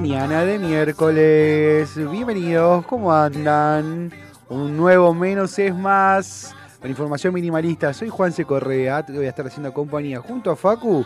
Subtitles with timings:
[0.00, 1.96] Mañana de miércoles.
[1.96, 4.12] Bienvenidos, ¿cómo andan?
[4.48, 6.54] Un nuevo menos es más.
[6.80, 7.92] Con información minimalista.
[7.92, 8.44] Soy Juan C.
[8.44, 9.04] Correa.
[9.04, 11.04] Te voy a estar haciendo compañía junto a Facu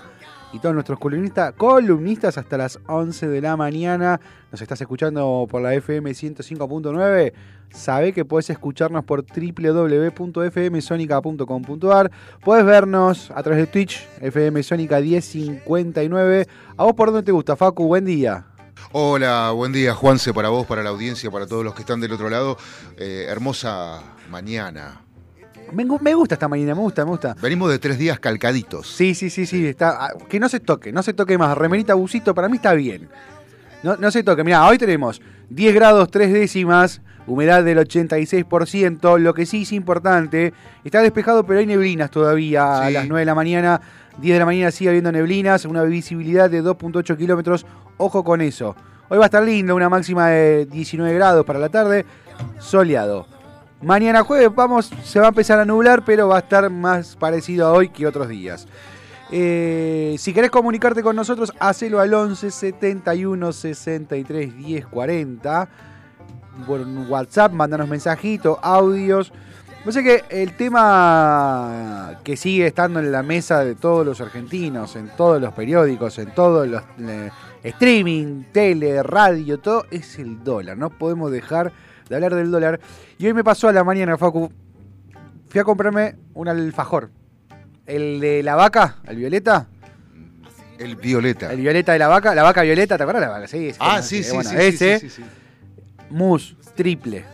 [0.52, 4.20] y todos nuestros columnistas, columnistas hasta las 11 de la mañana.
[4.50, 7.32] Nos estás escuchando por la FM 105.9.
[7.70, 12.10] Sabe que puedes escucharnos por www.fmsonica.com.ar.
[12.44, 16.46] Puedes vernos a través de Twitch, FM Sónica 1059.
[16.76, 17.86] ¿A vos por dónde te gusta, Facu?
[17.86, 18.51] Buen día.
[18.90, 22.12] Hola, buen día Juanse, para vos, para la audiencia, para todos los que están del
[22.12, 22.58] otro lado.
[22.98, 24.00] Eh, hermosa
[24.30, 25.00] mañana.
[25.72, 27.34] Me, gu- me gusta esta mañana, me gusta, me gusta.
[27.40, 28.86] Venimos de tres días calcaditos.
[28.88, 29.66] Sí, sí, sí, sí.
[29.66, 31.56] Está, ah, que no se toque, no se toque más.
[31.56, 33.08] Remerita busito para mí está bien.
[33.82, 34.44] No, no se toque.
[34.44, 39.18] Mirá, hoy tenemos 10 grados 3 décimas, humedad del 86%.
[39.18, 40.52] Lo que sí es importante,
[40.84, 43.80] está despejado, pero hay neblinas todavía a las 9 de la mañana.
[44.18, 47.66] 10 de la mañana sigue habiendo neblinas, una visibilidad de 2.8 kilómetros.
[47.96, 48.76] Ojo con eso.
[49.08, 52.06] Hoy va a estar lindo, una máxima de 19 grados para la tarde,
[52.58, 53.26] soleado.
[53.82, 57.66] Mañana jueves vamos, se va a empezar a nublar, pero va a estar más parecido
[57.66, 58.68] a hoy que otros días.
[59.34, 65.68] Eh, si querés comunicarte con nosotros, hacelo al 11 71 63 10 40.
[66.66, 69.32] Por WhatsApp, mandanos mensajitos, audios.
[69.84, 74.94] No sé que el tema que sigue estando en la mesa de todos los argentinos,
[74.94, 77.30] en todos los periódicos, en todos los eh,
[77.64, 80.78] streaming, tele, radio, todo, es el dólar.
[80.78, 81.72] No podemos dejar
[82.08, 82.78] de hablar del dólar.
[83.18, 84.52] Y hoy me pasó a la mañana, Facu.
[85.48, 87.10] Fui a comprarme un alfajor.
[87.84, 89.66] El de la vaca, el violeta.
[90.78, 91.52] El violeta.
[91.52, 93.48] El violeta de la vaca, la vaca violeta, ¿te acuerdas la vaca?
[93.48, 95.28] Sí, ese, ah, sí, sí, bueno, sí, ese, sí, sí, sí.
[96.10, 97.24] mousse, triple.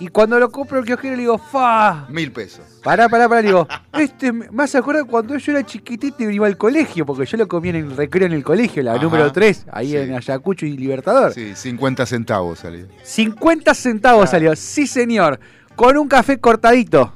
[0.00, 2.06] Y cuando lo compro el kiosquero le digo, ¡fa!
[2.08, 2.64] mil pesos.
[2.82, 6.56] Pará, pará, pará, le digo, este hace acordar cuando yo era chiquitito y iba al
[6.56, 9.66] colegio, porque yo lo comía en el recreo en el colegio, la Ajá, número 3,
[9.70, 9.96] ahí sí.
[9.98, 11.32] en Ayacucho y Libertador.
[11.34, 12.86] Sí, 50 centavos salió.
[13.02, 14.26] 50 centavos Ah.
[14.28, 15.38] salió, sí señor,
[15.76, 17.12] con un café cortadito.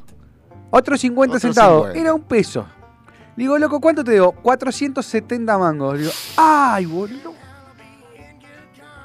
[0.70, 2.00] Otros 50 Otros centavos, 50.
[2.00, 2.66] era un peso.
[3.36, 4.32] Digo, loco, ¿cuánto te digo?
[4.32, 5.98] 470 mangos.
[5.98, 7.33] Digo, ¡ay, boludo!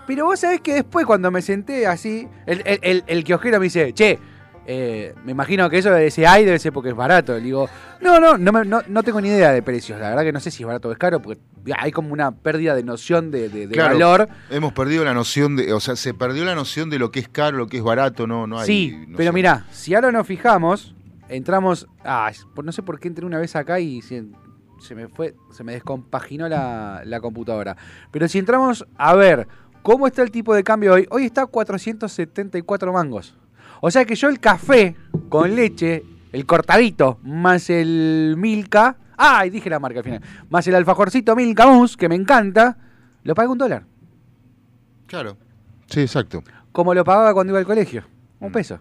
[0.09, 3.65] Pero vos sabés que después, cuando me senté así, el, el, el, el kiosquero me
[3.65, 4.17] dice, che,
[4.65, 7.33] eh, me imagino que eso de ese ay debe ser porque es barato.
[7.35, 7.69] Le digo,
[8.01, 9.99] no, no, no, no, no tengo ni idea de precios.
[9.99, 11.39] La verdad que no sé si es barato o es caro, porque
[11.77, 14.29] hay como una pérdida de noción de, de- de Claro, valor.
[14.49, 17.29] Hemos perdido la noción de, o sea, se perdió la noción de lo que es
[17.29, 18.65] caro, lo que es barato, no, no hay.
[18.65, 19.35] sí, no pero sé.
[19.35, 20.95] mirá, si ahora nos fijamos,
[21.29, 21.87] entramos.
[22.03, 22.31] Ah,
[22.63, 24.23] no sé por qué entré una vez acá y se,
[24.81, 27.77] se me fue, se me descompaginó la, la computadora.
[28.11, 29.47] Pero si entramos a ver
[29.81, 33.35] cómo está el tipo de cambio hoy, hoy está 474 mangos.
[33.81, 34.95] O sea que yo el café
[35.29, 38.97] con leche el cortadito, más el Milka.
[39.17, 40.21] Ay, dije la marca al final.
[40.49, 42.77] Más el alfajorcito Milka Mousse, que me encanta,
[43.23, 43.83] lo paga un dólar.
[45.07, 45.37] Claro.
[45.87, 46.43] Sí, exacto.
[46.71, 48.03] Como lo pagaba cuando iba al colegio.
[48.39, 48.53] Un Mm.
[48.53, 48.79] peso.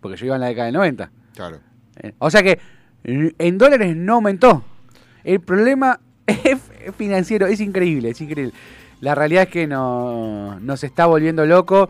[0.00, 1.10] Porque yo iba en la década del 90.
[1.34, 1.60] Claro.
[2.02, 2.58] Eh, O sea que
[3.04, 4.64] en dólares no aumentó.
[5.24, 6.58] El problema es
[6.96, 8.52] financiero, es increíble, es increíble.
[9.00, 11.88] La realidad es que no, nos está volviendo loco.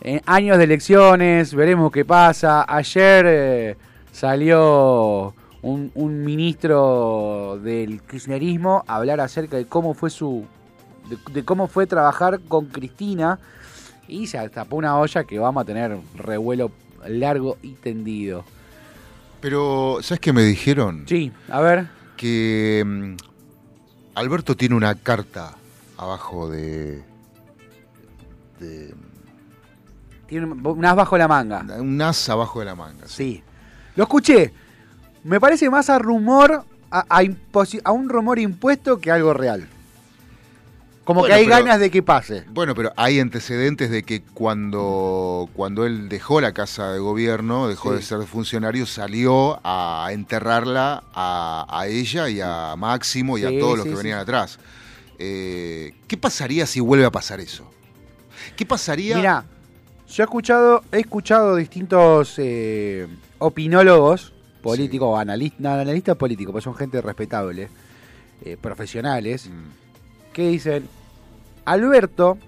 [0.00, 2.64] En años de elecciones, veremos qué pasa.
[2.68, 3.76] Ayer eh,
[4.12, 10.46] salió un, un ministro del kirchnerismo a hablar acerca de cómo fue su
[11.08, 13.38] de, de cómo fue trabajar con Cristina
[14.06, 16.70] y se tapó una olla que vamos a tener revuelo
[17.06, 18.44] largo y tendido.
[19.40, 21.04] Pero, ¿sabes qué me dijeron?
[21.06, 21.86] Sí, a ver.
[22.16, 23.16] Que mm,
[24.16, 25.57] Alberto tiene una carta
[25.98, 27.02] abajo de.
[28.60, 28.94] de
[30.26, 31.64] Tiene un as bajo la manga.
[31.78, 33.06] un as abajo de la manga.
[33.06, 33.42] Sí.
[33.96, 34.52] Lo escuché.
[35.24, 37.04] Me parece más a rumor, a,
[37.84, 39.66] a un rumor impuesto que algo real.
[41.04, 42.44] Como Bueno, que hay pero- ganas de que pase.
[42.50, 47.90] Bueno, pero hay antecedentes de que cuando, cuando él dejó la casa de gobierno, dejó
[47.92, 47.96] Sí.
[47.96, 53.78] de ser funcionario, salió a enterrarla a, a ella y a Máximo y a todos
[53.78, 54.58] los que venían atrás.
[55.18, 57.68] Eh, ¿Qué pasaría si vuelve a pasar eso?
[58.56, 59.16] ¿Qué pasaría?
[59.16, 59.44] Mira,
[60.08, 63.06] yo he escuchado, he escuchado distintos eh,
[63.38, 64.32] opinólogos
[64.62, 67.68] políticos, analistas, no, analistas políticos, porque son gente respetable,
[68.44, 70.88] eh, profesionales, Mm, que dicen,
[71.64, 72.38] Alberto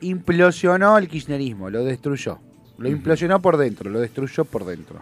[0.00, 2.38] implosionó el kirchnerismo, lo destruyó.
[2.78, 5.00] Lo implosionó por dentro, lo destruyó por dentro.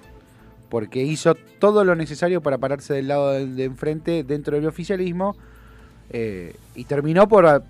[0.71, 5.37] Porque hizo todo lo necesario para pararse del lado de enfrente dentro del oficialismo
[6.17, 7.65] eh, y terminó por,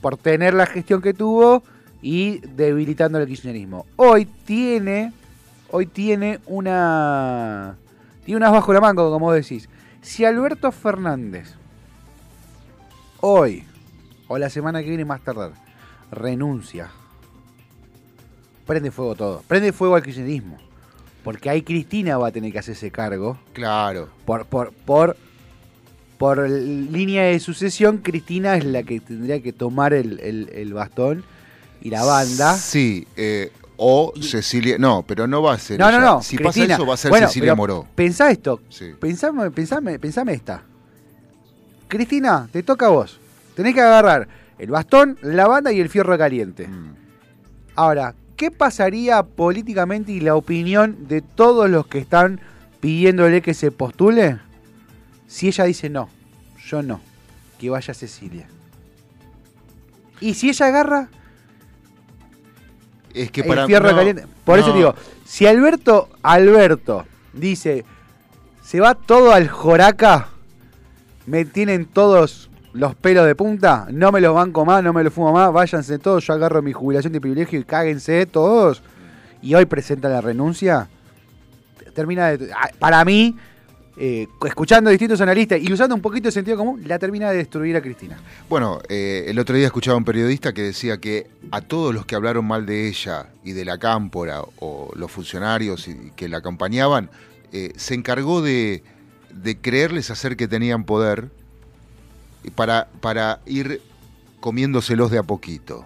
[0.00, 1.64] por tener la gestión que tuvo
[2.00, 3.84] y debilitando el kirchnerismo.
[3.96, 5.12] Hoy tiene,
[5.72, 7.76] hoy tiene una,
[8.24, 9.68] tiene unas bajo la manga, como vos decís.
[10.02, 11.56] Si Alberto Fernández
[13.20, 13.64] hoy
[14.28, 15.50] o la semana que viene más tardar
[16.12, 16.92] renuncia,
[18.66, 20.58] prende fuego todo, prende fuego al kirchnerismo.
[21.24, 24.10] Porque ahí Cristina va a tener que hacerse cargo claro.
[24.24, 25.16] por, por, por,
[26.20, 31.24] por línea de sucesión, Cristina es la que tendría que tomar el, el- el bastón
[31.80, 32.58] y la banda.
[32.58, 34.76] Sí, eh, o Cecilia.
[34.78, 35.80] No, pero no va a ser.
[35.80, 36.06] No, no, ella.
[36.06, 36.22] no.
[36.22, 36.66] Si Cristina.
[36.66, 37.86] pasa eso, va a ser Bueno, Cecilia Moró.
[37.94, 38.60] Pensá esto.
[38.68, 38.90] Sí.
[39.00, 40.62] Pensame, pensame, pensame esta.
[41.88, 43.18] Cristina, te toca a vos.
[43.56, 44.28] Tenés que agarrar
[44.58, 46.68] el bastón, la banda y el fierro caliente.
[46.68, 46.94] Mm.
[47.76, 52.40] Ahora, ¿qué pasaría políticamente y la opinión de todos los que están
[52.80, 54.38] pidiéndole que se postule
[55.30, 56.08] si ella dice no?
[56.66, 57.00] Yo no.
[57.60, 58.48] Que vaya Cecilia.
[60.20, 61.08] Y si ella agarra
[63.14, 63.66] Es que el para.
[63.66, 64.26] fierro no, caliente.
[64.44, 64.92] Por eso digo,
[65.24, 67.84] si Alberto, Alberto dice,
[68.60, 70.30] se va todo al joraca,
[71.26, 75.12] me tienen todos los pelos de punta, no me los banco más, no me los
[75.12, 78.82] fumo más, váyanse todos, yo agarro mi jubilación de privilegio y cáguense todos.
[79.42, 80.88] Y hoy presenta la renuncia.
[81.94, 82.52] Termina de.
[82.52, 83.36] ah, Para mí,
[83.96, 87.38] eh, escuchando a distintos analistas y usando un poquito de sentido común, la termina de
[87.38, 88.18] destruir a Cristina.
[88.48, 92.06] Bueno, eh, el otro día escuchaba a un periodista que decía que a todos los
[92.06, 96.38] que hablaron mal de ella y de la cámpora o los funcionarios y- que la
[96.38, 97.10] acompañaban,
[97.52, 98.82] eh, se encargó de,
[99.34, 101.28] de creerles hacer que tenían poder
[102.54, 103.82] para, para ir
[104.40, 105.84] comiéndoselos de a poquito,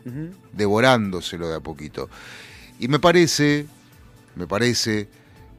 [0.53, 2.09] devorándoselo de a poquito.
[2.79, 3.67] Y me parece,
[4.37, 5.09] me parece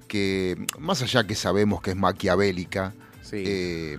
[0.08, 3.38] que, más allá que sabemos que es maquiavélica, Sí.
[3.46, 3.98] eh,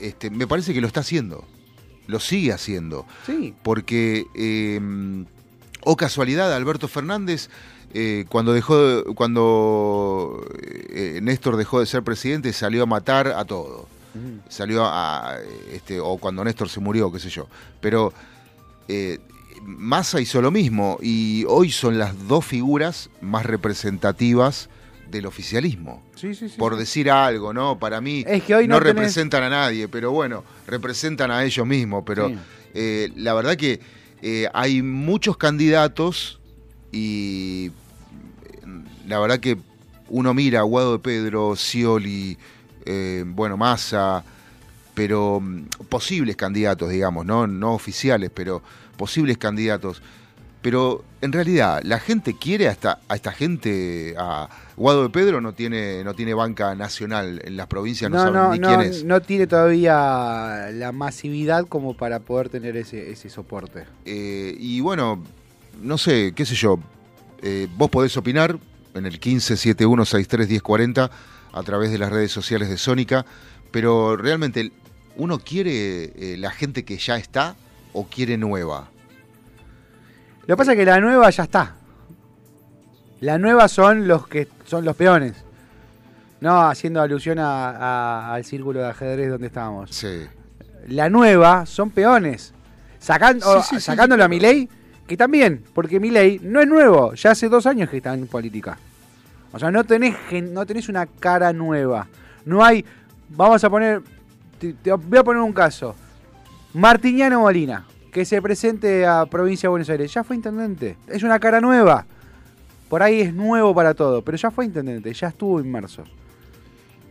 [0.00, 1.44] este, me parece que lo está haciendo,
[2.06, 3.54] lo sigue haciendo, sí.
[3.62, 4.80] porque, eh,
[5.82, 7.48] o casualidad, Alberto Fernández,
[7.94, 10.44] eh, cuando dejó, de- cuando
[10.90, 13.88] eh, Néstor dejó de ser presidente, salió a matar a todo,
[14.48, 15.36] salió a,
[15.72, 17.48] este, o cuando Néstor se murió, qué sé yo,
[17.80, 18.12] pero
[19.62, 24.68] Massa hizo lo mismo y hoy son las dos figuras más representativas
[25.10, 26.56] del oficialismo Sí, sí, sí.
[26.58, 27.78] por decir algo, ¿no?
[27.78, 31.44] Para mí Es que hoy no, no tenés- representan a nadie, pero bueno, representan a
[31.44, 32.02] ellos mismos.
[32.06, 32.36] Pero Sí.
[32.74, 33.80] eh, la verdad que
[34.22, 36.40] eh, hay muchos candidatos
[36.92, 37.70] y
[38.44, 38.66] eh,
[39.06, 39.58] la verdad que
[40.08, 42.38] uno mira a Guado de Pedro, Scioli,
[42.84, 44.24] eh, bueno, Massa,
[44.94, 47.46] pero mm, posibles candidatos, digamos, ¿no?
[47.46, 48.62] no oficiales, pero
[48.96, 50.00] posibles candidatos.
[50.66, 55.40] Pero en realidad, la gente quiere a esta, a esta gente, a Guado de Pedro
[55.40, 58.66] no tiene, no tiene banca nacional en las provincias, no, No, saben no, ni no,
[58.66, 59.04] quién es.
[59.04, 63.84] no tiene todavía la masividad como para poder tener ese, ese soporte.
[64.06, 65.22] Eh, y bueno,
[65.80, 66.80] no sé, qué sé yo,
[67.42, 68.58] eh, vos podés opinar,
[68.94, 71.10] en el 1571631040
[71.52, 73.24] a través de las redes sociales de Sónica,
[73.70, 74.72] pero realmente
[75.14, 77.54] uno quiere eh, la gente que ya está
[77.92, 78.90] o quiere nueva.
[80.46, 81.74] Lo que pasa es que la nueva ya está.
[83.20, 85.34] La nueva son los que son los peones.
[86.40, 89.90] No haciendo alusión a- a- al círculo de ajedrez donde estábamos.
[89.90, 90.26] Sí.
[90.88, 92.52] La nueva son peones.
[92.98, 94.68] Sacando, Sí, sí, sacándolo a Milei,
[95.06, 98.78] que también, porque Milei no es nuevo, ya hace dos años que está en política.
[99.52, 100.14] O sea, no tenés,
[100.52, 102.06] no tenés una cara nueva.
[102.44, 102.84] No hay,
[103.30, 104.02] vamos a poner,
[104.58, 105.94] te, te voy a poner un caso.
[106.74, 107.84] Martiniano Molina,
[108.16, 110.96] que se presente a Provincia de Buenos Aires, ya fue intendente.
[111.06, 112.06] Es una cara nueva.
[112.88, 116.02] Por ahí es nuevo para todo, pero ya fue intendente, ya estuvo inmerso.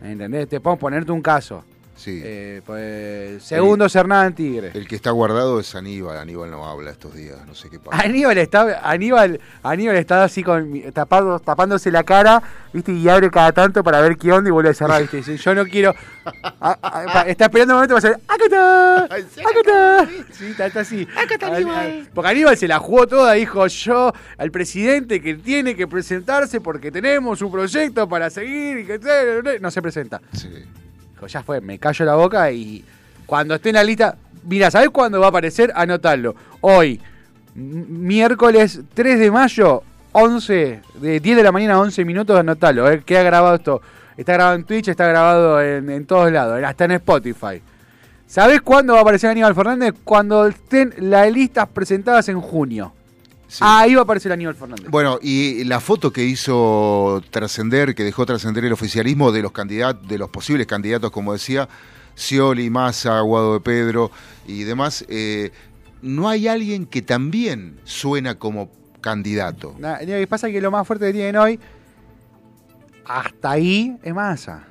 [0.02, 0.48] ¿Entendés?
[0.48, 1.62] Te puedo ponerte un caso.
[1.96, 2.20] Sí.
[2.22, 4.70] Eh, pues, segundo Hernán Tigre.
[4.74, 6.18] El que está guardado es Aníbal.
[6.18, 8.02] Aníbal no habla estos días, no sé qué pasa.
[8.02, 13.50] Aníbal está, Aníbal, Aníbal está así con tapado, tapándose la cara, viste, y abre cada
[13.52, 15.16] tanto para ver qué onda y vuelve a cerrar, viste.
[15.16, 15.94] Dice, yo no quiero.
[16.60, 18.20] a- a- pa- está esperando un momento para hacer.
[18.28, 19.04] ¡Acá está!
[19.04, 20.08] ¡Acá está!
[20.32, 21.08] Sí, está, está así.
[21.46, 22.08] Aníbal.
[22.14, 26.92] Porque Aníbal se la jugó toda, dijo yo al presidente que tiene que presentarse porque
[26.92, 30.20] tenemos un proyecto para seguir y que no se presenta.
[30.34, 30.50] Sí.
[31.16, 32.84] Dijo, ya fue, me callo la boca y
[33.24, 35.72] cuando esté en la lista, mira, ¿sabés cuándo va a aparecer?
[35.74, 36.36] Anotalo.
[36.60, 37.00] Hoy,
[37.54, 39.82] miércoles 3 de mayo,
[40.12, 42.90] 11, de 10 de la mañana a 11 minutos, anotalo.
[42.90, 43.80] Eh, queda grabado esto.
[44.14, 47.62] Está grabado en Twitch, está grabado en, en todos lados, hasta en Spotify.
[48.26, 49.94] ¿Sabés cuándo va a aparecer Aníbal Fernández?
[50.04, 52.92] Cuando estén las listas presentadas en junio.
[53.48, 53.58] Sí.
[53.60, 54.88] Ahí va a aparecer Aníbal Fernández.
[54.90, 60.06] Bueno, y la foto que hizo trascender, que dejó trascender el oficialismo de los candidatos,
[60.08, 61.68] de los posibles candidatos, como decía,
[62.16, 64.10] Scioli, Massa, Guado de Pedro
[64.48, 65.52] y demás, eh,
[66.02, 68.68] no hay alguien que también suena como
[69.00, 69.76] candidato.
[69.78, 71.60] Lo que pasa es que lo más fuerte que tienen hoy,
[73.04, 74.64] hasta ahí, es masa.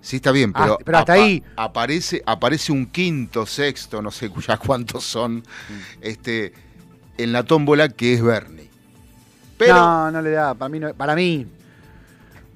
[0.00, 1.42] Sí, está bien, pero, Ah, pero hasta ahí.
[1.56, 5.42] aparece, aparece un quinto, sexto, no sé ya cuántos son, Mm.
[6.00, 6.52] este,
[7.18, 8.70] en la tómbola que es Bernie.
[9.58, 10.54] Pero, no, no le da.
[10.54, 11.46] Para mí, no- para mí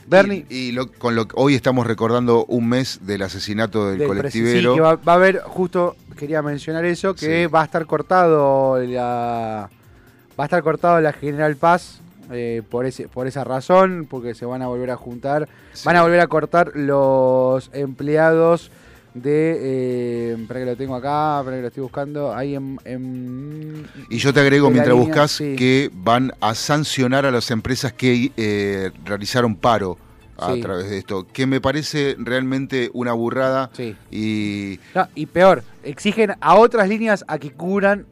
[0.09, 0.47] Bernie.
[0.49, 4.09] Y, y lo- con lo que hoy estamos recordando un mes del asesinato del, del
[4.09, 4.71] colectivero.
[4.73, 7.53] sí, que va, va a haber, justo quería mencionar eso, que Sí.
[7.53, 9.69] va a estar cortado la.
[10.39, 14.45] Va a estar cortado la General Paz eh, por ese, por esa razón, porque se
[14.47, 15.49] van a volver a juntar.
[15.73, 15.83] Sí.
[15.87, 18.71] Van a volver a cortar los empleados
[19.23, 19.57] de.
[20.33, 22.35] Eh, espera que lo tengo acá, espera que lo estoy buscando.
[22.35, 22.79] Ahí en.
[22.85, 25.57] en- Y yo te agrego mientras línea, buscas sí.
[25.57, 29.99] que van a sancionar a las empresas que eh, realizaron paro
[30.39, 30.61] a Sí.
[30.61, 33.97] través de esto, que me parece realmente una burrada Sí.
[34.11, 38.05] y No, y peor, exigen a otras líneas a que cubran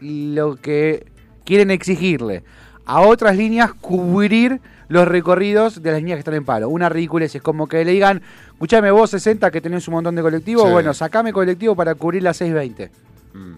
[0.00, 1.06] lo que
[1.44, 2.44] quieren exigirle.
[2.84, 4.60] A otras líneas cubrir
[4.92, 6.68] los recorridos de las líneas que están en paro.
[6.68, 8.20] Una ridiculez, es como que le digan,
[8.52, 10.70] escuchame vos 60 que tenés un montón de colectivos, Sí.
[10.72, 12.90] bueno, sacame colectivo para cubrir las 620.
[13.34, 13.54] mm,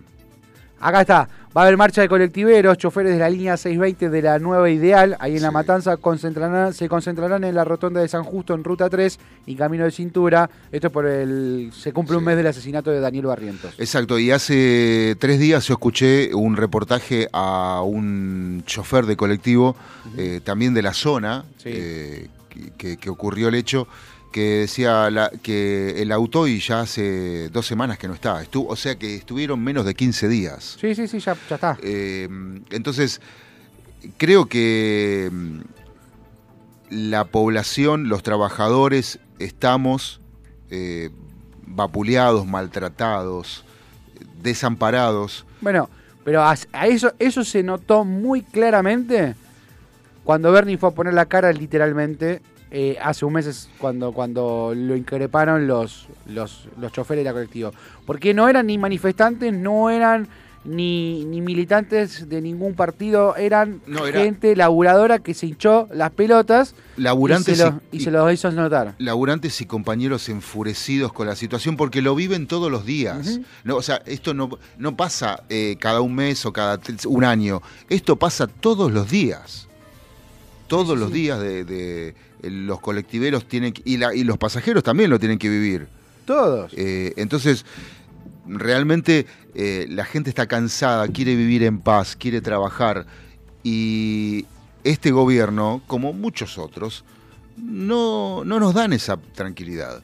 [0.87, 4.39] Acá está, va a haber marcha de colectiveros, choferes de la línea 620 de la
[4.39, 5.51] nueva Ideal, ahí en La.
[5.51, 9.85] Matanza concentrarán, se concentrarán en la rotonda de San Justo en Ruta 3 y Camino
[9.85, 10.51] de Cintura.
[10.71, 11.71] Esto es por el...
[11.75, 13.75] se cumple un mes del asesinato de Daniel Barrientos.
[13.79, 19.77] Exacto, y hace tres días yo escuché un reportaje a un chofer de colectivo,
[20.19, 21.71] eh, también de la zona, Sí.
[21.73, 22.29] eh,
[22.77, 23.89] que ocurrió el hecho,
[24.35, 28.69] que decía la- que el auto y ya hace dos semanas que no está, Estuvo,
[28.69, 30.77] o sea que estuvieron menos de 15 días.
[30.81, 31.79] Sí, sí, sí, ya, ya está.
[31.81, 32.29] Eh,
[32.71, 33.21] entonces,
[34.17, 35.61] creo que mm,
[36.91, 40.21] la población, los trabajadores, estamos
[40.69, 41.11] eh,
[41.69, 43.65] vapuleados, maltratados,
[44.43, 45.47] desamparados.
[45.61, 45.89] Bueno,
[46.25, 49.37] pero a, a eso, eso se notó muy claramente
[50.25, 52.43] cuando Bernie fue a poner la cara literalmente
[52.77, 57.71] eh, hace un mes cuando, cuando lo increparon los, los, los choferes de la colectivo.
[58.05, 60.27] Porque no eran ni manifestantes, no eran
[60.65, 66.11] ni, ni militantes de ningún partido, eran No, era- gente laburadora que se hinchó las
[66.13, 68.95] pelotas Laburantes y, se, lo- y- y se los hizo notar.
[68.99, 73.41] laburantes y compañeros enfurecidos con la situación porque lo viven todos los días.
[73.63, 77.61] No, o sea, esto no, no pasa eh, cada un mes o cada un año.
[77.91, 79.69] Esto pasa todos los días.
[80.67, 81.15] Todos sí, los sí.
[81.15, 82.15] días de, de-
[82.51, 85.87] los colectiveros tienen que- y, la- y los pasajeros también lo tienen que vivir.
[86.27, 86.73] Todos.
[86.77, 87.65] Eh, entonces,
[88.47, 93.07] realmente eh, la gente está cansada, quiere vivir en paz, quiere trabajar
[93.63, 94.45] y
[94.83, 97.05] este gobierno, como muchos otros,
[97.57, 100.03] no, no nos dan esa tranquilidad.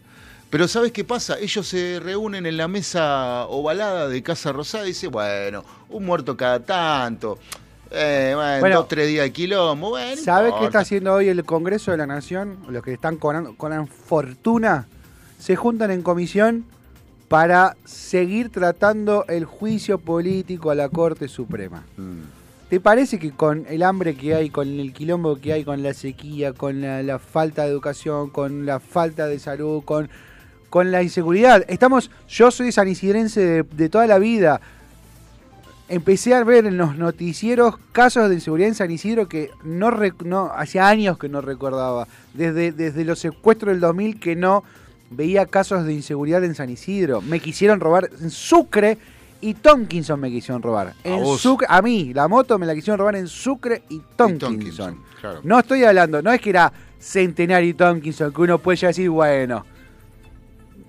[0.50, 1.38] Pero ¿sabes qué pasa?
[1.38, 6.36] Ellos se reúnen en la mesa ovalada de Casa Rosada y dicen, bueno, un muerto
[6.36, 7.38] cada tanto.
[7.90, 8.76] Eh, bueno, Bueno.
[8.76, 10.16] dos, tres días de quilombo, bueno.
[10.16, 12.58] no ¿Sabes qué está haciendo hoy el Congreso de la Nación?
[12.68, 14.86] Los que están con, con fortuna
[15.38, 16.64] se juntan en comisión
[17.28, 21.84] para seguir tratando el juicio político a la Corte Suprema.
[21.96, 22.20] Mm.
[22.68, 25.92] ¿Te parece que con el hambre que hay, con el quilombo que hay, con la
[25.92, 30.08] sequía, con la, la falta de educación, con la falta de salud, con,
[30.68, 31.64] con la inseguridad?
[31.66, 34.60] Estamos, yo soy sanisidrense de, de toda la vida.
[35.90, 39.90] Empecé a ver en los noticieros casos de inseguridad en San Isidro que no,
[40.24, 42.06] no hacía años que no recordaba.
[42.32, 44.62] Desde, desde los secuestros del 2000 que no
[45.10, 47.20] veía casos de inseguridad en San Isidro.
[47.20, 48.98] Me quisieron robar en Sucre
[49.40, 50.94] y Tonkinson me quisieron robar.
[51.02, 51.40] En vos?
[51.40, 54.58] Sucre, a mí, la moto me la quisieron robar en Sucre y Tonkinson.
[54.58, 55.40] Tonkinson, claro.
[55.42, 59.10] No estoy hablando, no es que era Centenario y Tonkinson, que uno puede ya decir,
[59.10, 59.66] bueno,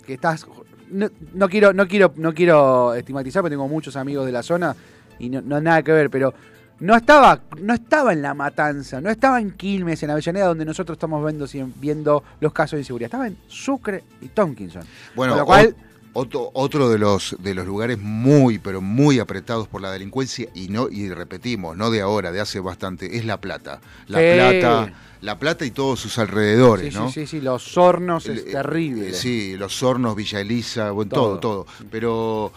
[0.05, 0.45] que estás.
[0.91, 4.75] No, no quiero, no quiero, no quiero estigmatizar, porque tengo muchos amigos de la zona
[5.19, 6.33] y no, no nada que ver, pero
[6.79, 10.95] no estaba, no estaba en la matanza, no estaba en Quilmes, en Avellaneda, donde nosotros
[10.95, 11.45] estamos viendo,
[11.79, 13.05] viendo los casos de inseguridad.
[13.07, 14.83] Estaba en Sucre y Tonkinson.
[15.15, 19.19] Bueno, Con lo cual, o- otro, otro de los de los lugares muy, pero muy
[19.19, 23.25] apretados por la delincuencia, y no, y repetimos, no de ahora, de hace bastante, es
[23.25, 23.79] La Plata.
[24.07, 24.25] La Sí.
[24.33, 27.07] Plata, La Plata y todos sus alrededores, sí, ¿no?
[27.11, 29.09] sí, sí, sí, los hornos es eh, terrible.
[29.09, 31.65] eh, Sí, los hornos, Villa Elisa, bueno, todo, Todo.
[31.65, 31.85] todo.
[31.89, 32.51] Pero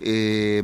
[0.00, 0.62] eh,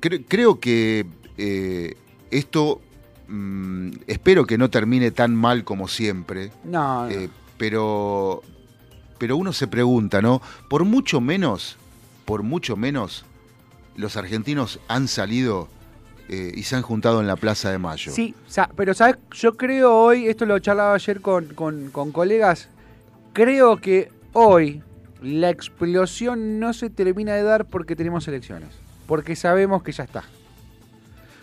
[0.00, 1.06] cre- creo que
[1.38, 1.96] eh,
[2.30, 2.80] esto,
[3.28, 7.28] mm, espero que no termine tan mal como siempre, No, no.
[7.58, 8.42] pero,
[9.22, 10.42] pero uno se pregunta, ¿no?
[10.68, 11.76] Por mucho menos,
[12.24, 13.24] por mucho menos,
[13.94, 15.68] los argentinos han salido
[16.28, 18.10] eh, y se han juntado en la Plaza de Mayo.
[18.10, 18.34] Sí,
[18.74, 22.68] pero sabes, yo creo hoy, esto lo charlaba ayer con, con- con colegas,
[23.32, 24.82] creo que hoy
[25.22, 28.70] la explosión no se termina de dar porque tenemos elecciones,
[29.06, 30.24] porque sabemos que ya está.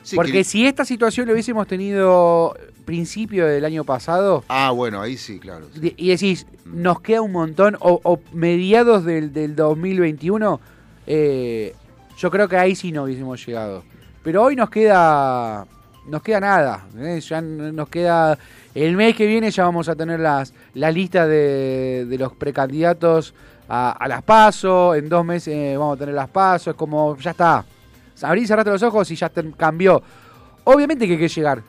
[0.04, 2.58] Sí, porque que- si esta situación lo hubiésemos tenido
[2.94, 5.68] principio del año pasado, Ah, bueno, ahí sí, claro.
[5.80, 5.94] sí.
[5.96, 10.60] y decís, nos queda un montón, o, o mediados del, del 2021,
[11.06, 11.76] eh,
[12.18, 13.84] yo creo que ahí sí no hubiésemos llegado.
[14.24, 15.66] Pero hoy nos queda,
[16.08, 17.20] nos queda nada, ¿eh?
[17.22, 18.38] ya nos queda,
[18.74, 23.36] el mes que viene ya vamos a tener las, las listas de, de los precandidatos
[23.68, 27.16] a, a las PASO, en dos meses eh, vamos a tener las PASO, es como,
[27.18, 27.64] ya está,
[28.24, 30.02] abrí y cerraste los ojos y ya te- cambió.
[30.64, 31.62] Obviamente que hay que llegar.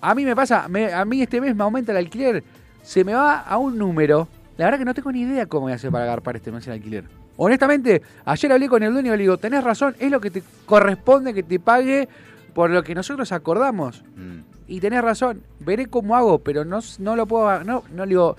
[0.00, 2.44] A mí me pasa, me- a mí este mes me aumenta el alquiler,
[2.82, 4.28] se me va a un número.
[4.56, 6.66] La verdad que no tengo ni idea cómo voy a hacer para agarpar este mes
[6.66, 7.04] el alquiler.
[7.36, 10.42] Honestamente, ayer hablé con el dueño y le digo, tenés razón, es lo que te
[10.66, 12.08] corresponde que te pague
[12.54, 14.02] por lo que nosotros acordamos.
[14.16, 14.40] Mm.
[14.66, 18.36] Y tenés razón, veré cómo hago, pero no, no lo puedo, no, no le digo,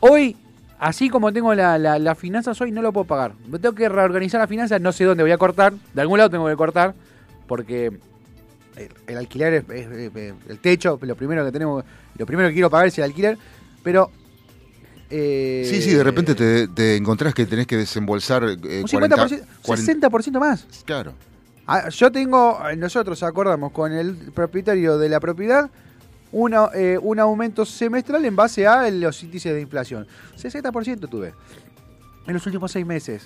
[0.00, 0.36] hoy,
[0.78, 3.32] así como tengo la- la- las finanzas hoy, no lo puedo pagar.
[3.48, 6.30] Me tengo que reorganizar las finanzas, no sé dónde voy a cortar, de algún lado
[6.30, 6.94] tengo que cortar,
[7.48, 7.98] porque
[8.78, 11.84] el, el alquiler es, es- es- es el techo, lo primero que tenemos,
[12.16, 13.36] lo primero que quiero pagar es el alquiler,
[13.82, 14.10] pero...
[15.10, 19.16] eh, Sí, sí, de repente te, te encontrás que tenés que desembolsar eh, Un 40,
[19.28, 20.66] 50%, 60% más.
[20.84, 21.12] Claro.
[21.66, 25.70] Ah, Yo tengo, nosotros acordamos con el propietario de la propiedad
[26.32, 30.06] una, eh, un aumento semestral en base a los índices de inflación.
[30.38, 31.32] 60% tuve
[32.26, 33.22] en los últimos seis meses.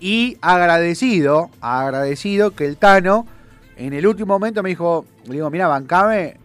[0.00, 3.26] Y agradecido, agradecido que el Tano
[3.86, 6.36] en el último momento me dijo, le digo, mira, bancame,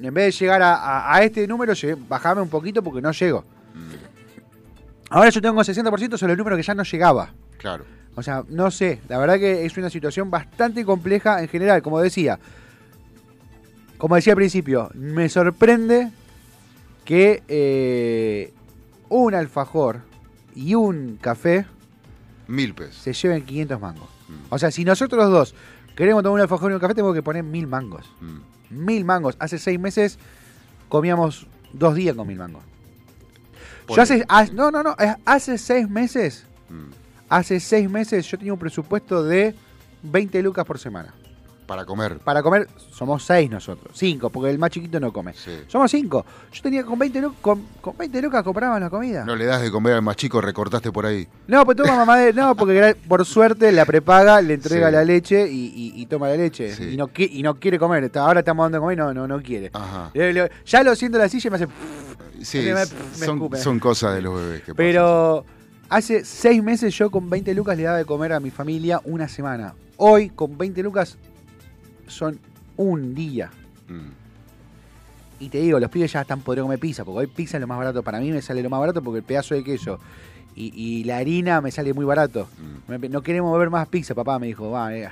[0.00, 1.72] en vez de llegar a, a- a este número,
[2.08, 3.44] bajame un poquito porque no llego.
[5.10, 7.32] Ahora yo tengo 60% sobre el número que ya no llegaba.
[7.56, 7.84] Claro.
[8.14, 12.00] O sea, no sé, la verdad que es una situación bastante compleja en general, como
[12.00, 12.38] decía.
[13.96, 16.10] Como decía al principio, me sorprende
[17.04, 18.52] que eh,
[19.08, 20.00] un alfajor
[20.54, 21.64] y un café
[22.46, 22.96] Mil pesos.
[22.96, 24.08] se lleven 500 mangos.
[24.28, 24.32] Mm.
[24.54, 25.54] O sea, si nosotros los dos
[25.98, 28.06] queremos tomar un alfajor y un café, tengo que poner mil mangos.
[28.20, 28.84] Mm.
[28.86, 29.36] Mil mangos.
[29.38, 30.18] Hace seis meses
[30.88, 32.62] comíamos dos días con mil mangos.
[33.88, 34.94] Yo hace, ha- no, no, no,
[35.26, 36.90] hace seis meses Mm.
[37.30, 39.54] Hace seis meses yo tenía un presupuesto de
[40.02, 41.14] 20 lucas por semana.
[41.68, 42.16] Para comer.
[42.20, 43.92] Para comer, somos seis nosotros.
[43.94, 45.34] Cinco, porque el más chiquito no come.
[45.34, 45.50] Sí.
[45.66, 46.24] Somos cinco.
[46.50, 49.22] Yo tenía con 20, lu- con, con 20 lucas compraba la comida.
[49.26, 51.28] No le das de comer al más chico, recortaste por ahí.
[51.46, 52.32] No, pues toma mamá de.
[52.32, 54.92] No, porque por suerte la prepaga, le entrega Sí.
[54.94, 56.74] la leche y, y- y toma la leche.
[56.74, 56.84] Sí.
[56.94, 58.10] Y, no, y no quiere comer.
[58.14, 59.70] Ahora estamos dando de comer y no, no, no quiere.
[59.74, 60.10] Ajá.
[60.64, 61.68] Ya lo siento en la silla y me hace.
[62.42, 64.76] Sí, me- me son, cosas de los bebés que pasan.
[64.76, 65.44] Pero
[65.90, 69.28] hace seis meses yo con 20 lucas le daba de comer a mi familia una
[69.28, 69.74] semana.
[69.98, 71.18] Hoy con 20 lucas
[72.08, 72.38] son
[72.76, 73.50] un día.
[73.88, 74.10] Mm.
[75.40, 77.66] Y te digo, los pibes ya están podridos comer pizza, porque hoy pizza es lo
[77.66, 78.02] más barato.
[78.02, 80.00] Para mí me sale lo más barato porque el pedazo de queso
[80.56, 82.48] y, y la harina me sale muy barato.
[82.88, 83.06] Mm.
[83.10, 84.70] No queremos beber más pizza, papá me dijo.
[84.70, 85.08] Va, eh.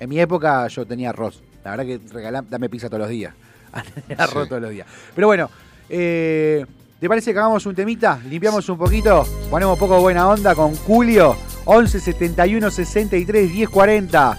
[0.00, 1.42] En mi época yo tenía arroz.
[1.64, 3.34] La verdad que regalá, dame pizza todos los días.
[4.18, 4.86] Arroz todos los días.
[5.14, 5.50] Pero bueno,
[5.88, 6.64] eh,
[6.98, 8.18] ¿te parece que hagamos un temita?
[8.28, 11.36] Limpiamos un poquito, ponemos un poco buena onda con Julio.
[11.66, 14.38] 11 71 63 10 40.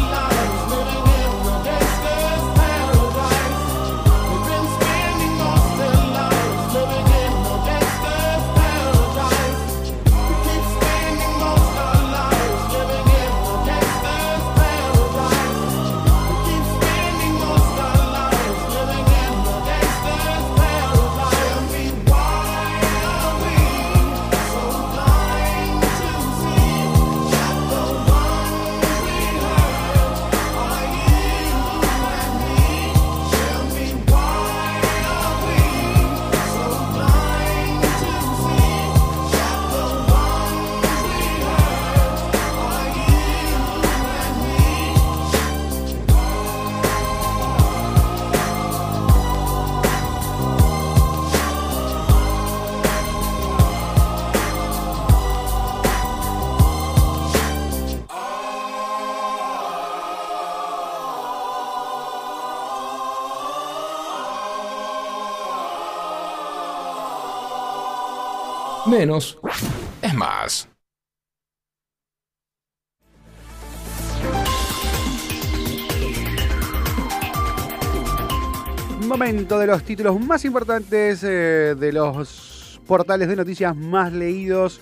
[68.91, 69.39] Menos
[70.01, 70.67] es más.
[79.07, 84.81] Momento de los títulos más importantes eh, de los portales de noticias más leídos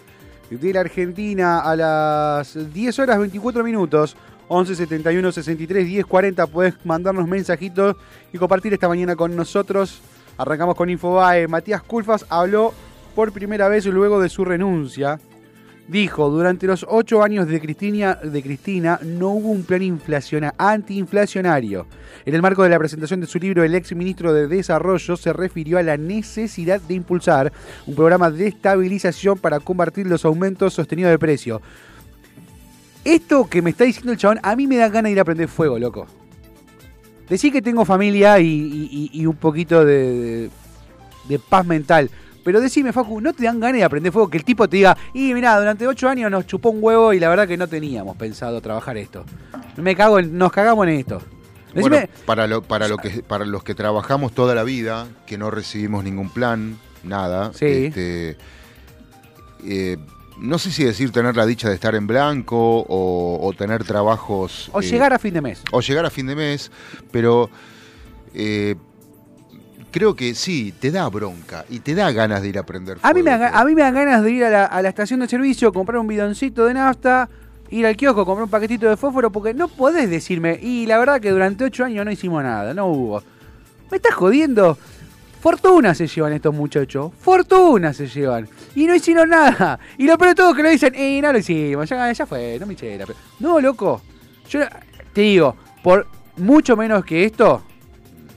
[0.50, 4.18] de la Argentina a las 10 horas 24 minutos.
[4.48, 6.48] 11 71 63 10 40.
[6.48, 7.96] Puedes mandarnos mensajitos
[8.34, 10.02] y compartir esta mañana con nosotros.
[10.36, 11.48] Arrancamos con Infobae.
[11.48, 12.74] Matías Culfas habló
[13.20, 15.20] por primera vez luego de su renuncia.
[15.90, 21.86] Dijo, durante los ocho años de Cristina, de Cristina no hubo un plan inflaciona- antiinflacionario.
[22.26, 25.34] En el marco de la presentación de su libro, el ex ministro de Desarrollo se
[25.34, 27.52] refirió a la necesidad de impulsar
[27.88, 31.62] un programa de estabilización para combatir los aumentos sostenidos de precio.
[33.04, 35.26] Esto que me está diciendo el chabón, a mí me da ganas de ir a
[35.26, 36.08] prender fuego, loco.
[37.28, 40.50] Decí que tengo familia y, un poquito de-
[41.28, 42.10] de paz mental.
[42.44, 44.30] Pero decime, Facu, ¿no te dan ganas de aprender fuego?
[44.30, 47.20] Que el tipo te diga, y mirá, durante ocho años nos chupó un huevo y
[47.20, 49.26] la verdad que no teníamos pensado trabajar esto.
[49.78, 51.22] Me cago en- nos cagamos en esto.
[51.74, 55.38] Decime, Bueno, para, lo, para, lo que, para los que trabajamos toda la vida, que
[55.38, 57.66] no recibimos ningún plan, nada, Sí.
[57.66, 58.38] este,
[59.66, 59.98] eh,
[60.40, 64.70] no sé si decir tener la dicha de estar en blanco o, o tener trabajos...
[64.72, 65.62] o eh, llegar a fin de mes.
[65.72, 66.72] o llegar a fin de mes,
[67.12, 67.50] pero
[68.34, 68.76] eh,
[69.92, 73.14] creo que sí, te da bronca y te da ganas de ir a aprender A
[73.14, 75.20] mí, me fuego, a mí me dan ganas de ir a la, a la estación
[75.20, 77.30] de servicio, comprar un bidoncito de nafta,
[77.70, 81.20] ir al kiosco, comprar un paquetito de fósforo, porque no podés decirme, y la verdad
[81.20, 83.24] que durante ocho años no hicimos nada, no hubo.
[83.92, 84.78] ¿Me estás jodiendo?
[85.40, 88.50] Fortuna se llevan estos muchachos, fortuna se llevan.
[88.76, 89.80] Y no hicieron nada.
[89.98, 92.58] Y lo peor de todo que lo dicen, y no lo hicimos, ya, ya fue,
[92.60, 93.14] no me hinché la pe-".
[93.40, 94.02] No, loco.
[94.50, 94.60] Yo
[95.14, 97.64] te digo, por mucho menos que esto,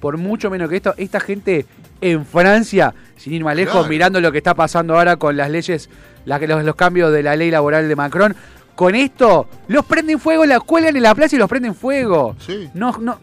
[0.03, 1.65] por mucho menos que esto, esta gente
[2.03, 3.89] en Francia, sin ir más lejos, Claro.
[3.89, 5.89] mirando lo que está pasando ahora con las leyes,
[6.25, 8.35] la- los, los cambios de la ley laboral de Macron,
[8.75, 12.35] con esto los prenden fuego, la cuelgan en la plaza y los prenden fuego.
[12.45, 12.69] Sí.
[12.75, 13.19] No, no.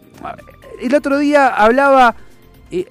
[0.80, 2.14] El otro día hablaba,
[2.70, 2.86] eh,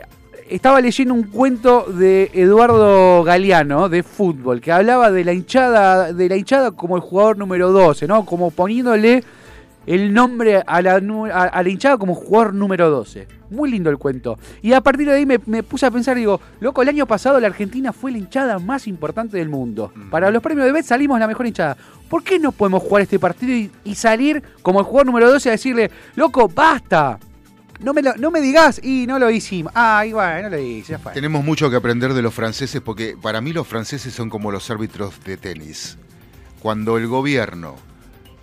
[0.49, 6.29] estaba leyendo un cuento de Eduardo Galeano de fútbol que hablaba de la hinchada, de
[6.29, 8.25] la hinchada como el jugador número 12, ¿no?
[8.25, 9.23] Como poniéndole
[9.89, 13.27] el nombre a la, nu- a, a la hinchada como jugador número 12.
[13.49, 14.37] Muy lindo el cuento.
[14.61, 17.39] Y a partir de ahí me, me puse a pensar, digo, loco, el año pasado
[17.39, 19.91] la Argentina fue la hinchada más importante del mundo.
[20.11, 21.75] Para los premios de Bet salimos la mejor hinchada.
[22.07, 25.49] ¿Por qué no podemos jugar este partido y, y salir como el jugador número 12
[25.49, 27.17] a decirle, loco, basta?
[27.79, 29.71] No me, lo- no me digas, y no lo hicimos.
[29.73, 31.13] Ah, igual, no lo hice, ya fue.
[31.13, 34.69] Tenemos mucho que aprender de los franceses porque para mí los franceses son como los
[34.69, 35.97] árbitros de tenis.
[36.61, 37.75] Cuando el gobierno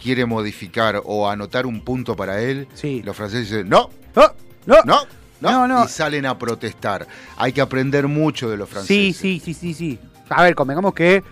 [0.01, 3.03] quiere modificar o anotar un punto para él, Sí.
[3.03, 3.91] los franceses dicen, no.
[4.15, 4.33] ¡No!
[4.67, 5.01] no, no,
[5.41, 5.85] No, no.
[5.85, 7.07] y salen a protestar.
[7.37, 9.17] Hay que aprender mucho de los Sí, franceses.
[9.17, 9.99] sí, sí, sí, sí.
[10.29, 11.23] A ver, convengamos que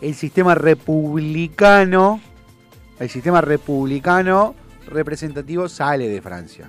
[0.00, 2.20] el sistema republicano,
[2.98, 4.54] el sistema republicano
[4.88, 6.68] representativo sale de Francia.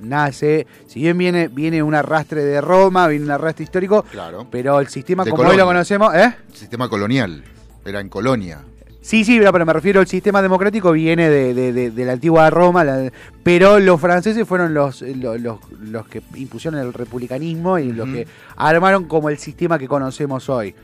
[0.00, 4.46] Nace, si bien viene, viene un arrastre de Roma, viene un arrastre histórico, Claro.
[4.50, 6.34] pero el sistema De como hoy lo conocemos, ¿eh?
[6.52, 7.44] Sistema colonial.
[7.84, 8.62] Era en Colonia.
[9.06, 12.12] Sí, sí, pero pero me refiero al sistema democrático viene de, de- de- de la
[12.12, 13.12] antigua Roma, la-
[13.42, 18.26] pero los franceses fueron los, los, los- los que impusieron el republicanismo y los que
[18.56, 20.74] armaron como el sistema que conocemos hoy.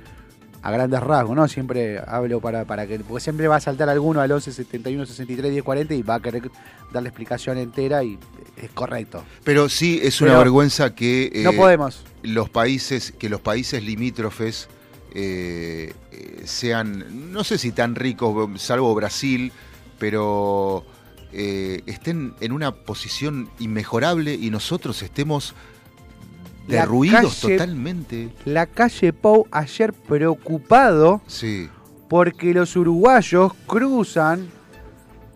[0.62, 1.48] A grandes rasgos, ¿no?
[1.48, 2.98] Siempre hablo para, para que.
[3.00, 6.20] Porque siempre va a saltar alguno al 11 71 63 10 40 y va a
[6.20, 6.42] querer
[6.92, 8.18] dar la explicación entera y
[8.58, 9.24] es correcto.
[9.42, 12.04] Pero sí es una Pero vergüenza que no eh, podemos.
[12.22, 14.68] los países, que los países limítrofes
[15.14, 19.52] eh, eh, sean, no sé si tan ricos, salvo Brasil,
[19.98, 20.84] pero
[21.32, 25.54] eh, estén en una posición inmejorable y nosotros estemos
[26.68, 28.28] La derruidos calle- totalmente.
[28.44, 31.68] La calle Pou ayer preocupado Sí,
[32.08, 34.48] porque los uruguayos cruzan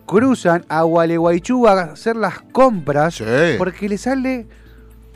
[0.05, 3.23] cruzan a Gualeguaychú a hacer las compras sí.
[3.57, 4.45] porque le sale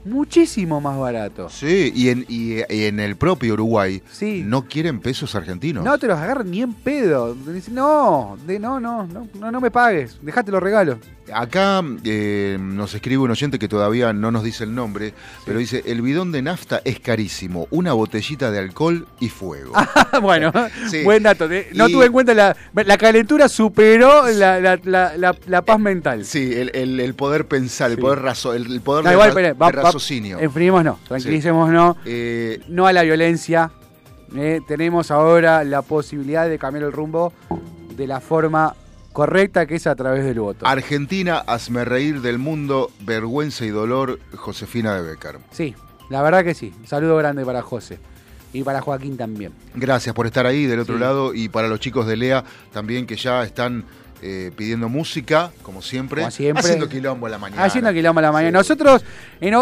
[0.05, 1.49] muchísimo más barato.
[1.49, 4.43] Sí, y en, y- y en el propio Uruguay Sí.
[4.45, 5.83] no quieren pesos argentinos.
[5.83, 7.33] No te los agarran ni en pedo.
[7.35, 10.97] Dicen, no, de, no, no, no, no, no me pagues, dejate los regalos.
[11.33, 15.13] Acá eh, nos escribe un oyente que todavía no nos dice el nombre,
[15.45, 19.73] pero dice, el bidón de nafta es carísimo, una botellita de alcohol y fuego.
[20.21, 20.51] bueno,
[20.89, 21.03] Sí.
[21.03, 21.47] buen dato.
[21.73, 26.25] no Y- tuve en cuenta la, la calentura superó la, paz mental.
[26.25, 29.33] Sí, el, el- el poder pensar, el poder, razo, el, el poder No, de, igual,
[29.35, 30.39] ra- de va- raciocinio.
[30.39, 31.97] Enfriémonos, tranquilicémonos.
[32.05, 33.71] Eh, no a la violencia.
[34.35, 37.33] Eh, tenemos ahora la posibilidad de cambiar el rumbo
[37.97, 38.75] de la forma
[39.13, 40.65] correcta que es a través del voto.
[40.67, 45.37] Argentina, hazme reír del mundo, vergüenza y dolor, Josefina de Becker.
[45.51, 45.75] Sí,
[46.09, 46.73] la verdad que sí.
[46.79, 47.99] Un saludo grande para José
[48.53, 49.51] y para Joaquín también.
[49.75, 51.01] Gracias por estar ahí del otro Sí.
[51.01, 53.85] lado y para los chicos de Lea también que ya están
[54.21, 56.59] eh, pidiendo música, como siempre, Como siempre.
[56.61, 57.63] haciendo quilombo a la mañana.
[57.63, 58.61] Haciendo quilombo a la mañana.
[58.63, 58.69] Sí.
[58.73, 59.05] Nosotros,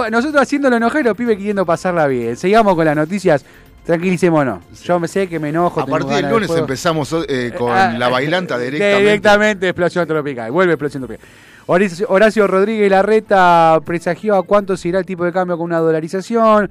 [0.10, 2.36] nosotros haciéndolo enojar y los pibes queriendo pasarla bien.
[2.36, 3.46] Sigamos con las noticias.
[3.88, 4.84] Tranquilicémonos.
[4.84, 5.80] Yo me sé que me enojo.
[5.80, 9.00] A partir del de lunes empezamos eh, con Ah, la bailanta directamente.
[9.02, 10.52] Directamente explosión tropical.
[10.52, 11.26] Vuelve explosión tropical.
[11.68, 15.80] Horacio, Horacio Rodríguez Larreta presagió a cuánto se irá el tipo de cambio con una
[15.80, 16.70] dolarización.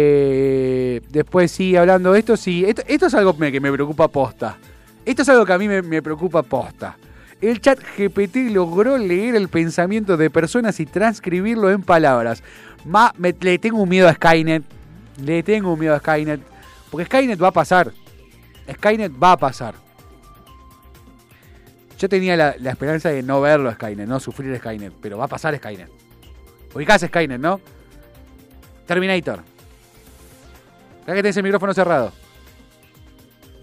[0.00, 2.36] Eh, después sigue hablando de esto.
[2.36, 4.56] Sí, esto, esto es algo que me preocupa posta.
[5.04, 6.96] Esto es algo que a mí me, me preocupa posta.
[7.42, 12.42] El chat GPT logró leer el pensamiento de personas y transcribirlo en palabras.
[12.84, 14.62] Ma- me- le tengo un miedo a Skynet.
[15.18, 16.40] Le tengo miedo a Skynet.
[16.90, 17.92] Porque Skynet va a pasar.
[18.70, 19.74] Skynet va a pasar.
[21.98, 25.28] Yo tenía la, esperanza de no verlo a Skynet, no sufrir Skynet, pero va a
[25.28, 25.90] pasar Skynet.
[26.74, 27.60] Ubicás Skynet, ¿no?
[28.86, 29.40] Terminator.
[31.02, 32.12] Acá que tenés el micrófono cerrado.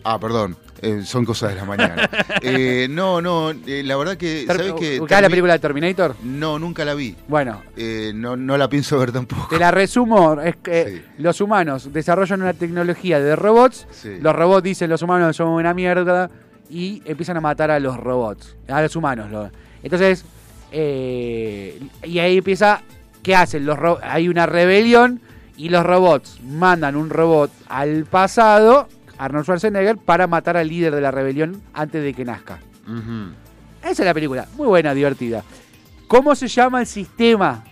[0.04, 0.58] Ah, perdón.
[0.82, 2.10] Eh, son cosas de la mañana.
[2.42, 5.00] Eh, no, no, eh, la verdad que, ¿sabes qué?
[5.00, 6.16] ¿Ubicás la Termi- película de Terminator?
[6.24, 7.16] No, nunca la vi.
[7.28, 9.48] Bueno, Eh, no, no la pienso ver tampoco.
[9.50, 10.40] te la resumo.
[10.42, 11.02] Es que Sí.
[11.18, 13.88] los humanos desarrollan una tecnología de robots.
[13.92, 14.18] Sí.
[14.22, 16.30] Los robots dicen los humanos somos una mierda.
[16.70, 18.56] Y empiezan a matar a los robots.
[18.68, 19.52] A los humanos.
[19.84, 20.26] Entonces,
[22.04, 22.82] y ahí empieza.
[23.24, 23.66] ¿Qué hacen?
[23.66, 25.22] Los ro- hay una rebelión.
[25.58, 31.02] Y los robots mandan un robot al pasado, Arnold Schwarzenegger, para matar al líder de
[31.02, 32.60] la rebelión antes de que nazca.
[33.82, 35.44] Esa es la película, muy buena, divertida.
[36.08, 37.64] ¿Cómo se llama el sistema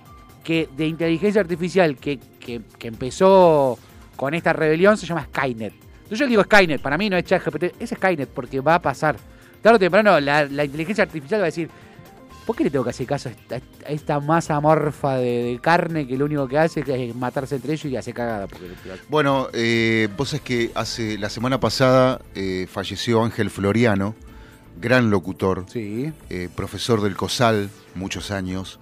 [0.44, 3.78] que, de inteligencia artificial que, que- que empezó
[4.16, 4.98] con esta rebelión?
[4.98, 5.74] Se llama Skynet.
[6.04, 9.16] Entonces yo digo Skynet, para mí no es ChatGPT, es Skynet porque va a pasar.
[9.62, 11.70] Tarde o temprano la, la inteligencia artificial va a decir,
[12.46, 16.18] ¿por qué le tengo que hacer caso a esta, masa amorfa de, de carne que
[16.18, 18.48] lo único que hace es matarse entre ellos y hacer cagada?
[18.48, 18.68] Porque,
[19.10, 24.16] Bueno, eh, vos es que hace la semana pasada eh, falleció Ángel Floriano,
[24.80, 26.12] gran locutor, sí.
[26.30, 28.80] eh, profesor del COSAL, muchos años.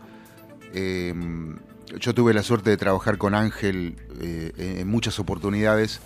[0.74, 1.14] Eh,
[2.00, 6.00] yo tuve la suerte de trabajar con Ángel en muchas oportunidades,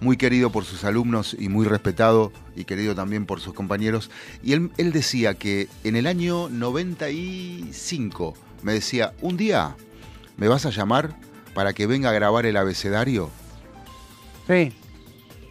[0.00, 4.10] muy querido por sus alumnos y muy respetado y querido también por sus compañeros.
[4.42, 9.76] Y él, él decía que en el año 95 me decía, un día
[10.36, 11.16] me vas a llamar
[11.54, 13.30] para que venga a grabar el abecedario
[14.46, 14.72] Sí.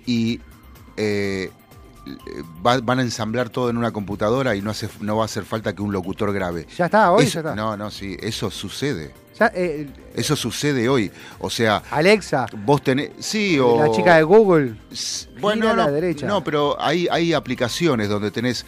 [0.05, 0.39] y
[0.97, 1.51] eh,
[2.65, 5.43] va- van a ensamblar todo en una computadora y no, hace, no va a hacer
[5.43, 6.67] falta que un locutor grabe.
[6.77, 7.55] Ya está, hoy Eso- ya está.
[7.55, 9.13] No, no, sí, eso sucede.
[9.39, 11.11] Ya, eh, Eso sucede hoy.
[11.39, 13.11] O sea, Alexa, vos tenés.
[13.19, 13.77] Sí, o.
[13.85, 14.75] la chica de Google.
[15.39, 16.25] Bueno, a la no, derecha.
[16.25, 18.65] no, pero hay, hay aplicaciones donde tenés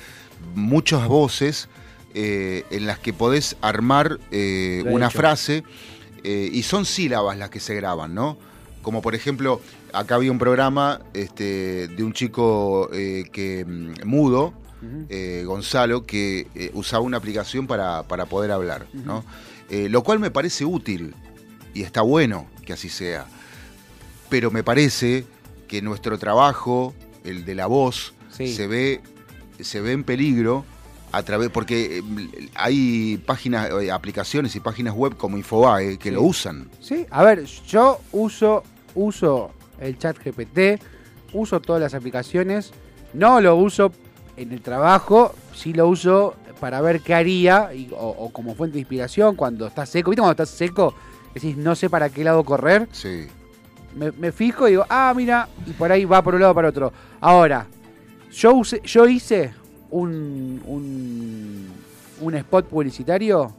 [0.55, 1.69] muchas voces
[2.13, 5.17] eh, en las que podés armar eh, una hecho.
[5.17, 5.63] frase
[6.23, 8.37] eh, y son sílabas las que se graban, ¿no?
[8.81, 9.61] Como por ejemplo,
[9.93, 14.53] acá había un programa este, de un chico eh, que mm, mudo,
[15.09, 19.23] eh, Gonzalo, que eh, usaba una aplicación para, para poder hablar, ¿no?
[19.69, 21.13] Eh, lo cual me parece útil
[21.73, 23.25] y está bueno que así sea.
[24.29, 25.25] Pero me parece
[25.67, 28.53] que nuestro trabajo, el de la voz, Sí.
[28.53, 29.01] se ve
[29.59, 30.63] se ve en peligro
[31.11, 32.03] a través porque eh,
[32.53, 36.15] hay páginas, eh, aplicaciones y páginas web como Infobae que Sí.
[36.15, 36.69] lo usan.
[36.79, 40.79] Sí, a ver, yo uso, uso el chat GPT,
[41.33, 42.71] uso todas las aplicaciones,
[43.13, 43.91] no lo uso
[44.35, 48.75] en el trabajo, sí lo uso para ver qué haría y- o, o como fuente
[48.75, 50.09] de inspiración cuando está seco.
[50.11, 50.93] ¿Viste cuando estás seco?
[51.33, 52.87] Decís, no sé para qué lado correr.
[52.91, 53.27] Sí.
[53.95, 56.69] Me, me fijo y digo, ah, mira, y por ahí va por un lado para
[56.69, 56.91] otro.
[57.21, 57.65] Ahora,
[58.31, 59.53] yo, usé- yo hice
[59.89, 61.67] un, un,
[62.21, 63.53] un spot publicitario,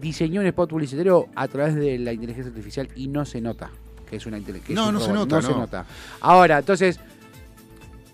[0.00, 3.70] diseñé un spot publicitario a través de la inteligencia artificial y no se nota
[4.08, 4.74] que es una inteligencia.
[4.76, 5.58] No, no se nota, No se no.
[5.58, 5.84] nota.
[6.20, 7.00] Ahora, entonces,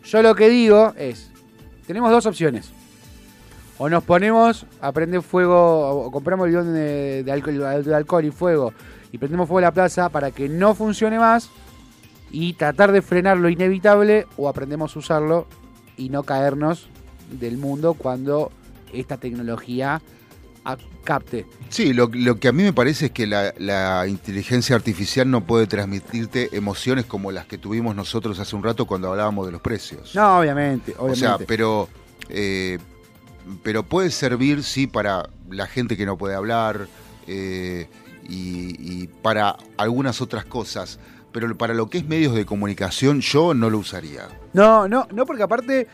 [0.04, 1.30] yo lo que digo es,
[1.86, 2.70] tenemos dos opciones.
[3.78, 8.24] O nos ponemos a prender fuego, o compramos el bidón de, de alcohol, de alcohol
[8.24, 8.72] y fuego
[9.10, 11.50] y prendemos fuego a la plaza para que no funcione más
[12.30, 15.46] y tratar de frenar lo inevitable o aprendemos a usarlo
[15.96, 16.88] y no caernos
[17.30, 18.50] del mundo cuando
[18.92, 20.00] esta tecnología
[21.04, 21.46] capte.
[21.68, 25.44] Sí, lo, lo que a mí me parece es que la, la inteligencia artificial no
[25.44, 29.60] puede transmitirte emociones como las que tuvimos nosotros hace un rato cuando hablábamos de los
[29.60, 30.14] precios.
[30.14, 31.18] No, obviamente, O obviamente.
[31.20, 31.88] sea, pero,
[32.28, 32.78] eh,
[33.62, 36.86] pero puede servir, sí, para la gente que no puede hablar
[37.26, 37.88] eh,
[38.28, 40.98] y, para algunas otras cosas.
[41.32, 44.28] Pero para lo que es medios de comunicación, yo no lo usaría.
[44.52, 45.86] No, no, no, porque aparte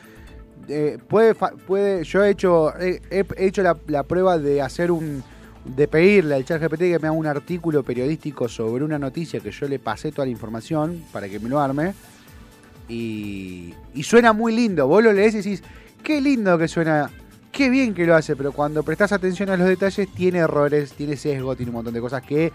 [0.68, 5.22] eh, puede, puede, yo he hecho, he, he hecho la, la prueba de hacer un,
[5.64, 9.50] de pedirle al chat GPT que me haga un artículo periodístico sobre una noticia que
[9.50, 11.94] yo le pasé toda la información para que me lo arme
[12.88, 14.86] y, y suena muy lindo.
[14.86, 15.62] Vos lo lees y decís,
[16.02, 17.10] qué lindo que suena,
[17.52, 21.16] qué bien que lo hace, pero cuando prestás atención a los detalles tiene errores, tiene
[21.16, 22.52] sesgo, tiene un montón de cosas que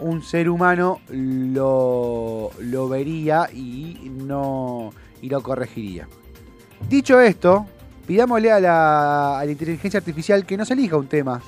[0.00, 6.08] un ser humano lo, lo vería y no y lo corregiría.
[6.88, 7.66] Dicho esto,
[8.06, 11.42] pidámosle a la, a la inteligencia artificial que nos elija un tema.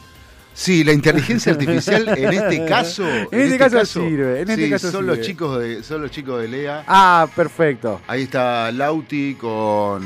[0.53, 3.07] Sí, la inteligencia artificial en este caso.
[3.31, 5.16] En este caso sirve, en este sí, caso son sirve.
[5.16, 6.85] los chicos de, son los chicos de Lea.
[6.87, 8.01] Ah, perfecto.
[8.09, 10.03] Ahí está Lauti con,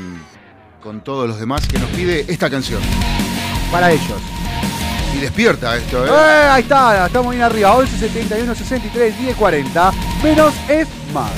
[0.85, 2.79] con todos los demás que nos pide esta canción.
[3.71, 4.21] Para ellos.
[5.15, 6.47] Y despierta esto, Eh, ¿eh?
[6.51, 7.73] ahí está, estamos bien arriba.
[7.75, 9.91] 11 71 63 10 40.
[10.23, 11.31] Menos es más.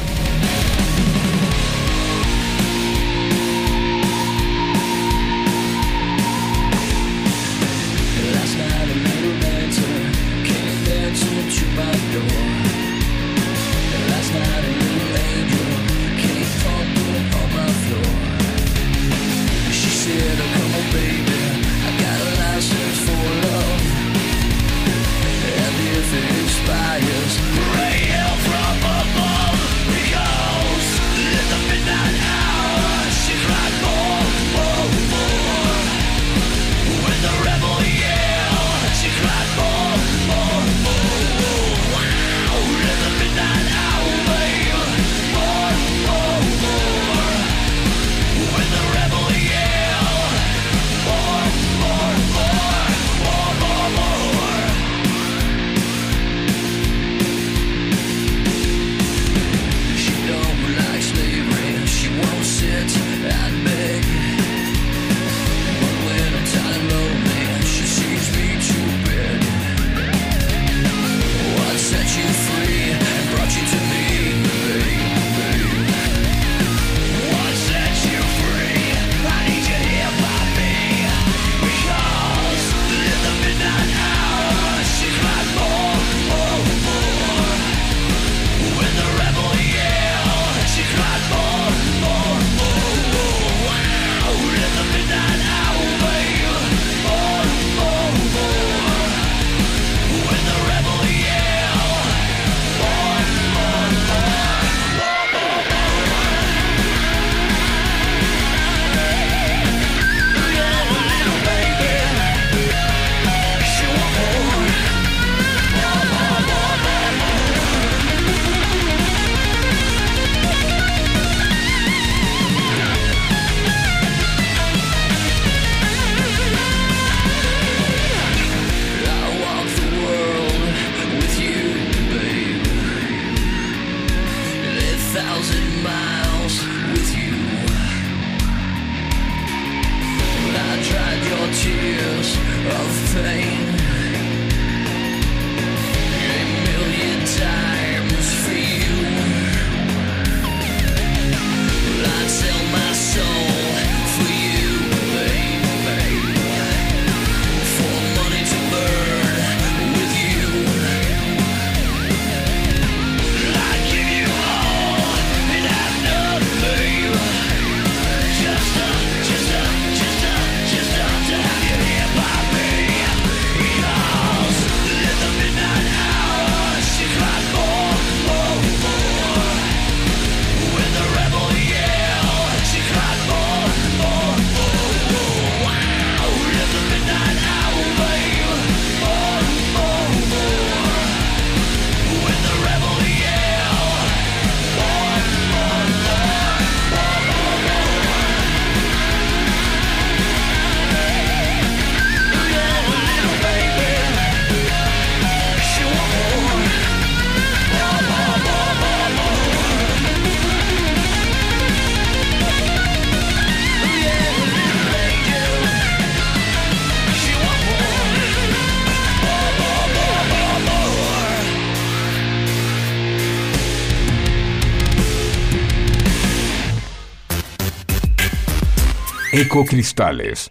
[229.39, 230.49] Ecocristales.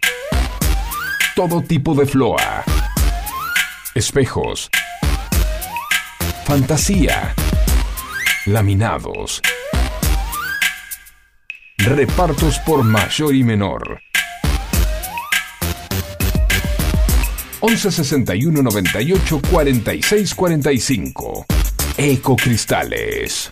[1.35, 2.63] Todo tipo de floa.
[3.97, 4.71] Espejos.
[6.45, 7.35] Fantasía.
[8.45, 9.43] Laminados.
[11.79, 14.01] Repartos por mayor y menor.
[17.59, 21.47] 11 61 98 46 45.
[21.97, 23.51] Ecocristales.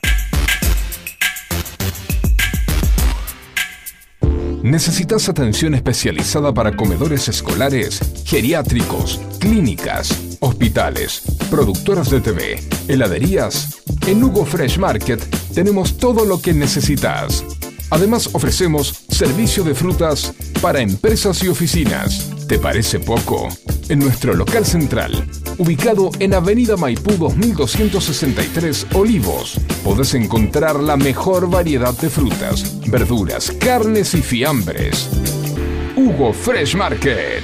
[4.65, 13.83] ¿Necesitas atención especializada para comedores escolares, geriátricos, clínicas, hospitales, productoras de TV, heladerías?
[14.07, 15.23] En Hugo Fresh Market
[15.55, 17.45] tenemos todo lo que necesitas.
[17.91, 22.34] Además ofrecemos servicio de frutas para empresas y oficinas.
[22.49, 23.49] ¿Te parece poco?
[23.89, 25.27] En nuestro local central,
[25.57, 34.15] ubicado en Avenida Maipú 2263 Olivos, podés encontrar la mejor variedad de frutas, verduras, carnes
[34.15, 35.09] y fiambres.
[35.97, 37.43] Hugo Fresh Market,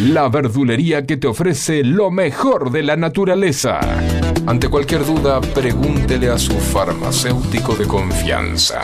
[0.00, 3.80] la verdulería que te ofrece lo mejor de la naturaleza.
[4.46, 8.80] Ante cualquier duda, pregúntele a su farmacéutico de confianza.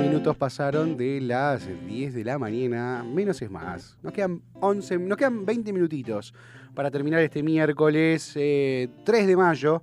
[0.00, 3.96] Minutos pasaron de las 10 de la mañana, menos es más.
[4.02, 6.34] Nos quedan 11, nos quedan 20 minutitos
[6.74, 9.82] para terminar este miércoles eh, 3 de mayo.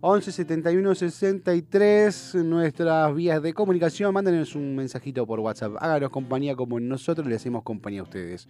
[0.00, 4.12] 11 71 63, nuestras vías de comunicación.
[4.12, 5.74] Mándenos un mensajito por WhatsApp.
[5.80, 8.48] Háganos compañía como nosotros le hacemos compañía a ustedes.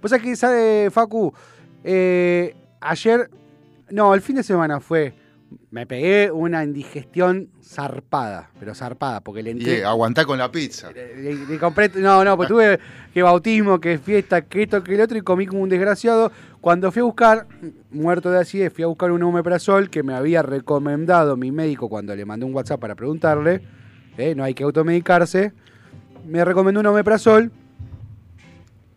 [0.00, 1.32] Pues aquí, ¿sabe, Facu?
[1.84, 3.30] Eh, ayer,
[3.90, 5.14] no, el fin de semana fue.
[5.70, 9.78] Me pegué una indigestión zarpada, pero zarpada, porque le Y entré.
[9.80, 10.90] eh, aguantá con la pizza.
[10.92, 12.78] Le- le compré- no, no, pues tuve
[13.12, 16.30] que bautismo, que fiesta, que esto, que el otro, y comí como un desgraciado.
[16.60, 17.46] Cuando fui a buscar,
[17.90, 22.14] muerto de acidez, fui a buscar un omeprazol que me había recomendado mi médico cuando
[22.14, 23.60] le mandé un WhatsApp para preguntarle.
[24.18, 25.52] eh, no hay que automedicarse.
[26.26, 27.50] Me recomendó un omeprazol.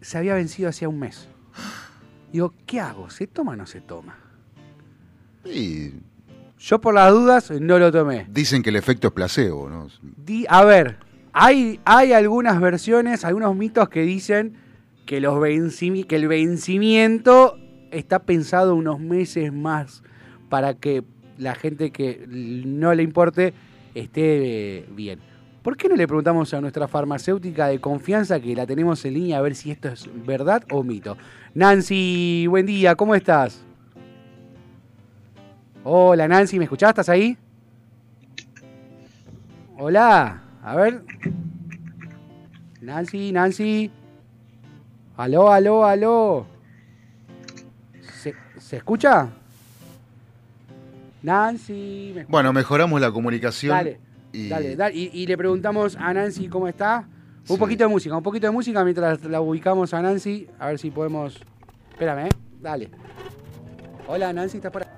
[0.01, 1.29] Se había vencido hacía un mes.
[2.31, 3.09] Digo, ¿qué hago?
[3.09, 4.17] ¿Se toma o no se toma?
[5.45, 5.91] Y
[6.65, 8.25] Yo por las dudas no lo tomé.
[8.29, 9.89] dicen que el efecto es placebo, ¿no?
[10.15, 10.95] Di- a ver,
[11.33, 14.53] hay, hay algunas versiones, algunos mitos que dicen
[15.05, 17.57] que, los vencimi- que el vencimiento
[17.91, 20.03] está pensado unos meses más
[20.47, 21.03] para que
[21.37, 23.53] la gente que no le importe
[23.93, 25.19] esté eh, bien.
[25.63, 29.37] ¿Por qué no le preguntamos a nuestra farmacéutica de confianza que la tenemos en línea
[29.37, 31.17] a ver si esto es verdad o mito?
[31.55, 33.65] Nancy, buen día, ¿cómo estás?
[35.83, 36.89] Hola Nancy, ¿me escuchás?
[36.89, 37.37] ¿Estás ahí?
[39.77, 41.01] Hola, a ver.
[42.81, 43.91] Nancy, Nancy.
[45.17, 46.45] Aló, aló, aló.
[48.21, 49.29] ¿Se, ¿se escucha?
[51.21, 53.75] Nancy, ¿me escu- Bueno, mejoramos la comunicación.
[53.75, 53.99] Dale,
[54.31, 54.95] y- dale, dale.
[54.95, 57.07] Y, y le preguntamos a Nancy cómo está.
[57.41, 57.57] Un Sí.
[57.57, 60.47] poquito de música, un poquito de música mientras la ubicamos a Nancy.
[60.59, 61.41] A ver si podemos.
[61.91, 62.29] Espérame, ¿eh?
[62.61, 62.89] Dale.
[64.07, 64.89] Hola, Nancy, ¿estás por ahí?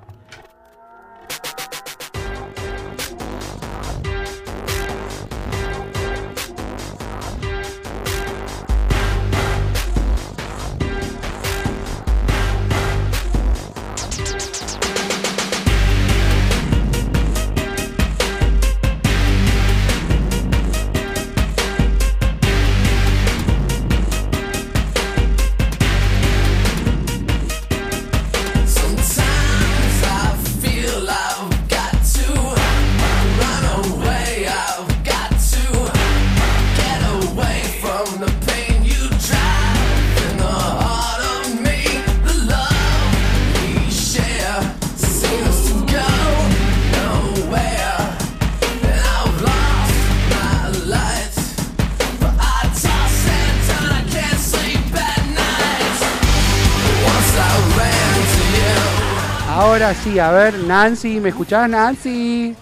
[60.15, 62.55] Sí, a ver, Nancy, ¿me escuchás, Nancy?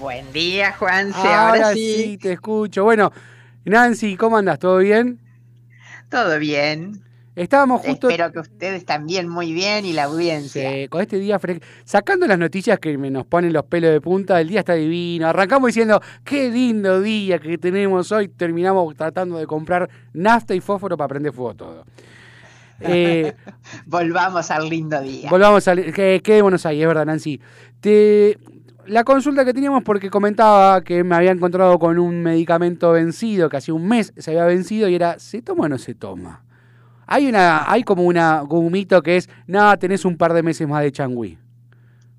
[0.00, 1.20] Buen día, Juanse.
[1.20, 2.18] Ahora, sí.
[2.20, 2.82] te escucho.
[2.82, 3.12] Bueno,
[3.64, 4.58] Nancy, ¿cómo andas?
[4.58, 5.20] ¿Todo bien?
[6.08, 7.00] Todo bien.
[7.36, 10.68] Estábamos justo Espero que ustedes también muy bien y la audiencia.
[10.68, 11.38] eh, con este día
[11.84, 15.28] sacando las noticias que me nos ponen los pelos de punta, el día está divino.
[15.28, 18.26] Arrancamos diciendo, qué lindo día que tenemos hoy.
[18.26, 21.84] Terminamos tratando de comprar nafta y fósforo para prender fuego todo.
[22.80, 23.34] Eh,
[23.86, 25.28] Volvamos al lindo día.
[25.28, 25.92] volvamos al.
[25.92, 27.40] Que, quedémonos ahí, es verdad, Nancy.
[27.80, 28.38] Te,
[28.86, 33.58] la consulta que teníamos porque comentaba que me había encontrado con un medicamento vencido, que
[33.58, 36.42] hacía un mes se había vencido y era, ¿se toma o no se toma?
[37.06, 40.42] Hay una, hay como una como un mito que es, no, tenés un par de
[40.42, 41.38] meses más de changüí.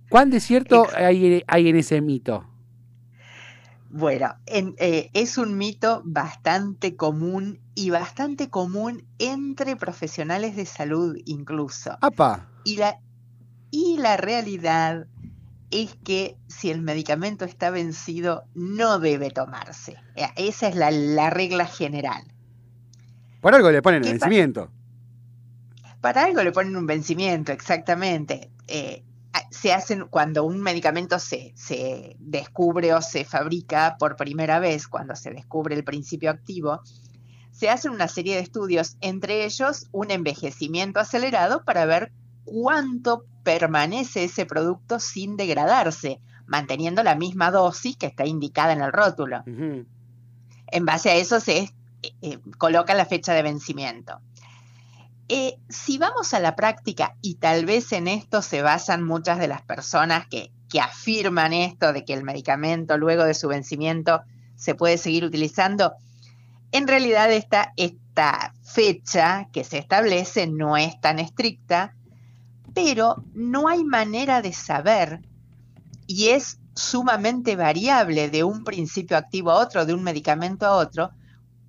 [0.09, 2.50] ¿Cuán de cierto hay, hay en ese mito?
[3.93, 11.17] Bueno, en- eh, es un mito bastante común y bastante común entre profesionales de salud
[11.25, 11.97] incluso.
[11.99, 12.47] ¡Apa!
[12.63, 12.99] Y la,
[13.69, 15.07] y la realidad
[15.71, 19.97] es que si el medicamento está vencido, no debe tomarse.
[20.15, 22.23] Eh, Esa es la, la regla general.
[23.41, 24.71] Por algo le ponen el ¿Qué pa- vencimiento.
[25.99, 28.49] Para algo le ponen un vencimiento, exactamente.
[28.67, 29.03] Eh,
[29.51, 35.15] se hacen cuando un medicamento se, se descubre o se fabrica por primera vez, cuando
[35.15, 36.81] se descubre el principio activo,
[37.51, 42.13] se hacen una serie de estudios, entre ellos un envejecimiento acelerado para ver
[42.45, 48.93] cuánto permanece ese producto sin degradarse, manteniendo la misma dosis que está indicada en el
[48.93, 49.43] rótulo.
[49.45, 51.73] En base a eso se eh,
[52.21, 54.21] eh, coloca la fecha de vencimiento.
[55.33, 59.47] Eh, si vamos a la práctica, y tal vez en esto se basan muchas de
[59.47, 64.23] las personas que, que afirman esto de que el medicamento luego de su vencimiento
[64.57, 65.93] se puede seguir utilizando,
[66.73, 71.95] en realidad esta, esta fecha que se establece no es tan estricta,
[72.73, 75.21] pero no hay manera de saber
[76.07, 81.11] y es sumamente variable de un principio activo a otro, de un medicamento a otro,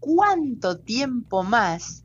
[0.00, 2.01] cuánto tiempo más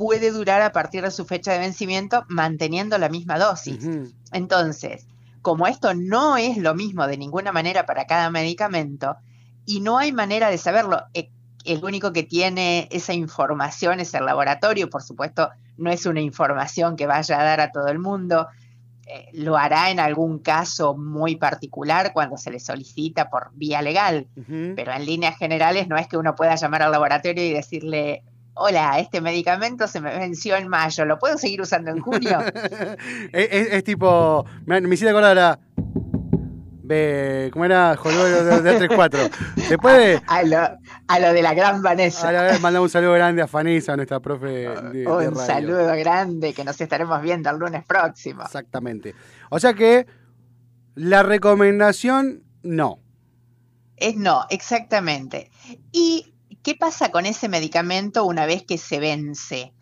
[0.00, 3.86] puede durar a partir de su fecha de vencimiento manteniendo la misma dosis.
[4.32, 5.06] Entonces,
[5.42, 9.18] como esto no es lo mismo de ninguna manera para cada medicamento
[9.66, 11.28] y no hay manera de saberlo, eh,
[11.66, 16.96] el único que tiene esa información es el laboratorio, por supuesto, no es una información
[16.96, 18.48] que vaya a dar a todo el mundo,
[19.06, 24.28] eh, lo hará en algún caso muy particular cuando se le solicita por vía legal,
[24.76, 28.24] pero en líneas generales no es que uno pueda llamar al laboratorio y decirle,
[28.60, 32.38] hola, este medicamento se me venció en mayo, ¿lo puedo seguir usando en junio?
[33.32, 34.44] es, es- es tipo.
[34.66, 35.58] Me, me hiciste acordar a.
[37.52, 37.94] ¿Cómo era?
[37.94, 39.30] De, de 3-4.
[39.68, 40.20] Después de.
[40.26, 40.58] a, lo,
[41.06, 42.26] a lo de la gran Vanessa.
[42.26, 45.34] Ahora mandamos un saludo grande a Fanisa, nuestra profe de, de Un radio.
[45.36, 48.42] saludo grande que nos estaremos viendo el lunes próximo.
[48.42, 49.14] Exactamente.
[49.50, 50.06] O sea que
[50.96, 52.98] la recomendación, no.
[53.96, 55.48] Es no, exactamente.
[55.92, 59.72] ¿Y qué pasa con ese medicamento una vez que se vence?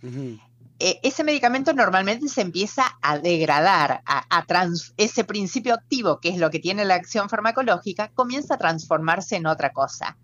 [0.80, 6.28] Eh, ese medicamento normalmente se empieza a degradar, a, a trans- ese principio activo, que
[6.28, 10.16] es lo que tiene la acción farmacológica, comienza a transformarse en otra cosa.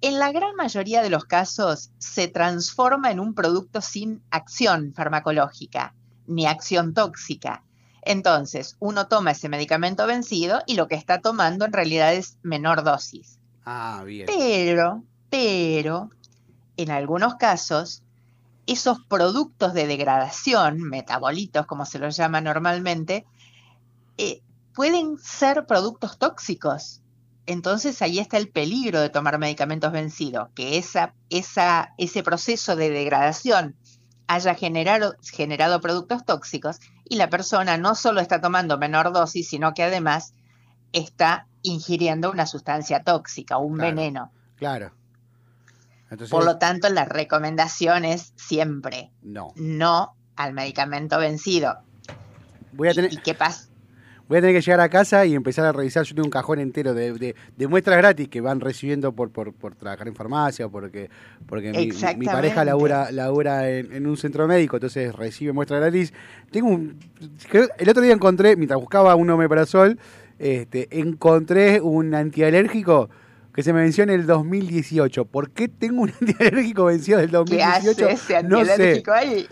[0.00, 5.94] En la gran mayoría de los casos se transforma en un producto sin acción farmacológica,
[6.26, 7.62] ni acción tóxica.
[8.04, 12.82] Entonces, uno toma ese medicamento vencido y lo que está tomando en realidad es menor
[12.82, 13.38] dosis.
[13.64, 14.26] Ah, bien.
[14.26, 16.10] Pero, pero,
[16.76, 18.02] en algunos casos,
[18.66, 23.24] esos productos de degradación, metabolitos como se los llama normalmente,
[24.18, 24.42] eh,
[24.74, 27.00] pueden ser productos tóxicos.
[27.46, 32.90] Entonces ahí está el peligro de tomar medicamentos vencidos, que esa, esa, ese proceso de
[32.90, 33.74] degradación
[34.26, 36.78] haya generado, generado productos tóxicos
[37.08, 40.34] y la persona no solo está tomando menor dosis, sino que además
[40.92, 43.96] está ingiriendo una sustancia tóxica, un Claro.
[43.96, 44.30] veneno.
[44.56, 44.92] Claro.
[46.12, 49.52] Entonces, Por lo tanto, la recomendación es siempre no.
[49.56, 51.78] no al medicamento vencido.
[52.72, 53.68] Voy a, ¿Y- tener, ¿Y qué pasa?
[54.28, 56.04] voy a tener que llegar a casa y empezar a revisar.
[56.04, 59.52] Yo tengo un cajón entero de, de- de muestras gratis que van recibiendo por, por,
[59.52, 61.10] por trabajar en farmacia o porque,
[61.46, 61.72] porque
[62.16, 66.12] mi- pareja labura, labura en, en un centro médico, entonces recibe muestras gratis.
[66.50, 66.98] Tengo un,
[67.78, 69.98] el otro día encontré, mientras buscaba un omeprazol,
[70.38, 73.10] este, encontré un antialérgico
[73.54, 75.24] que se me venció en el 2018.
[75.26, 78.08] ¿Por qué tengo un antialérgico vencido del ¿Qué hace 2018?
[78.08, 78.70] ese no sé.
[78.72, 79.46] antialérgico ahí?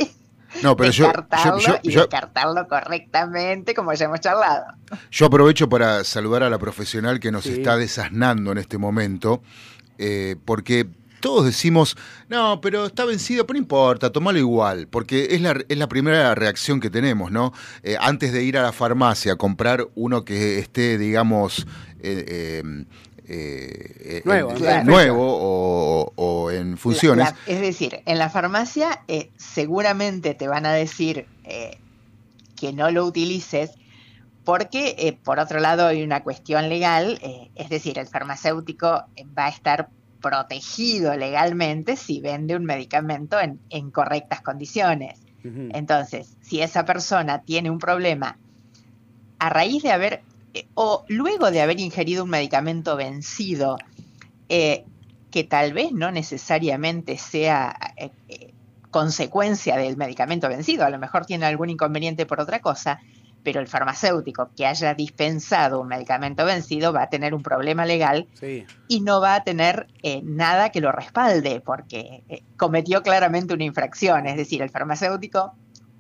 [0.65, 4.65] No, pero yo, yo, descartarlo yo, y yo- descartarlo correctamente, como ya hemos charlado.
[5.11, 7.53] yo aprovecho para saludar a la profesional que nos Sí.
[7.53, 9.43] está desasnando en este momento,
[9.99, 10.89] eh, porque
[11.21, 11.97] todos decimos,
[12.29, 16.35] no, pero está vencido, pero no importa, tomalo igual, porque es la, es la primera
[16.35, 17.53] reacción que tenemos, ¿no?
[17.85, 21.67] Eh, antes de ir a la farmacia a comprar uno que esté, digamos,
[22.03, 22.63] eh,
[23.33, 24.85] eh, eh, Nuevo, en- Claro.
[24.85, 27.26] nuevo o, o en funciones.
[27.26, 31.78] La- la- es decir, en la farmacia eh, seguramente te van a decir eh,
[32.57, 33.70] que no lo utilices
[34.45, 39.05] porque, eh, por otro lado, hay una cuestión legal, eh, es decir, el farmacéutico
[39.39, 39.89] va a estar
[40.20, 45.18] protegido legalmente si vende un medicamento en, en correctas condiciones.
[45.43, 48.37] Entonces, si esa persona tiene un problema
[49.39, 50.20] a raíz de haber
[50.75, 53.79] o luego de haber ingerido un medicamento vencido,
[54.49, 54.85] eh,
[55.31, 58.53] que tal vez no necesariamente sea eh, eh,
[58.91, 63.01] consecuencia del medicamento vencido, a lo mejor tiene algún inconveniente por otra cosa,
[63.43, 68.27] pero el farmacéutico que haya dispensado un medicamento vencido va a tener un problema legal
[68.35, 68.67] Sí.
[68.89, 73.65] y no va a tener eh, nada que lo respalde porque eh, cometió claramente una
[73.65, 74.27] infracción.
[74.27, 75.55] Es decir, el farmacéutico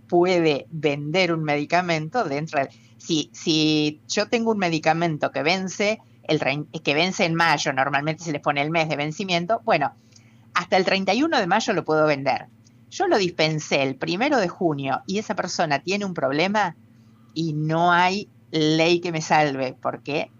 [0.08, 2.68] puede vender un medicamento dentro del...
[3.00, 6.38] Si, si yo tengo un medicamento que vence, el,
[6.84, 9.94] que vence en mayo, normalmente se les pone el mes de vencimiento, bueno,
[10.54, 12.46] hasta el 31 de mayo lo puedo vender.
[12.90, 16.76] Yo lo dispensé el primero de junio y esa persona tiene un problema
[17.34, 20.30] y no hay ley que me salve porque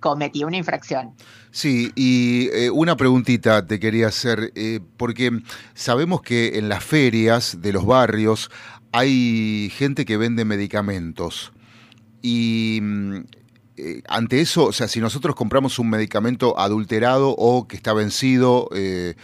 [0.00, 1.14] cometí una infracción.
[1.50, 5.40] Sí, y eh, una preguntita te quería hacer, eh, porque
[5.74, 8.50] sabemos que en las ferias de los barrios
[8.92, 11.52] hay gente que vende medicamentos.
[12.22, 13.16] Y mm,
[13.76, 18.68] eh, ante eso, o sea, si nosotros compramos un medicamento adulterado o que está vencido,
[18.74, 19.14] eh,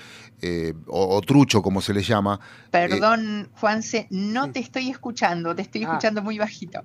[0.43, 2.39] eh, o, o trucho, como se le llama,
[2.71, 5.89] Perdón, Juanse, no te estoy escuchando, te estoy Ah.
[5.89, 6.81] escuchando muy bajito.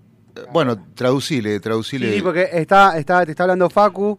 [0.53, 2.10] bueno, traducile, traducile.
[2.10, 4.18] Sí, sí, porque está, está, te está hablando Facu,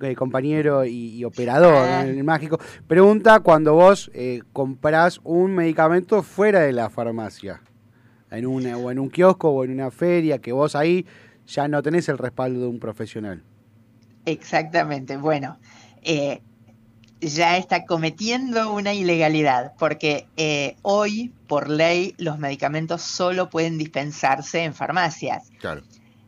[0.00, 2.02] eh, compañero y, y operador Ah.
[2.02, 2.58] en el mágico.
[2.86, 7.62] Pregunta cuando vos eh, comprás un medicamento fuera de la farmacia,
[8.30, 11.06] en una, o en un kiosco o en una feria, que vos ahí
[11.46, 13.42] ya no tenés el respaldo de un profesional.
[14.24, 15.58] Exactamente, bueno,
[16.02, 16.40] eh,
[17.20, 24.64] ya está cometiendo una ilegalidad, porque eh, hoy, por ley, los medicamentos solo pueden dispensarse
[24.64, 25.50] en farmacias.
[25.60, 25.82] Claro.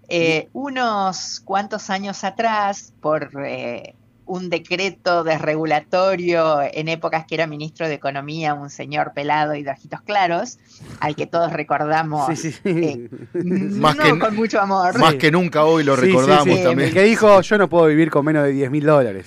[0.08, 3.94] Eh, unos cuantos años atrás, por eh,
[4.26, 9.70] un decreto desregulatorio en épocas que era ministro de Economía, un señor pelado y de
[9.72, 10.58] ojitos claros,
[11.00, 12.58] al que todos recordamos Sí, sí, sí.
[12.64, 13.08] eh,
[13.44, 14.98] Más no que- con mucho amor.
[14.98, 16.88] Más que nunca hoy lo Sí, sí, recordamos sí, también.
[16.88, 19.26] El que dijo, yo no puedo vivir con menos de 10 mil dólares.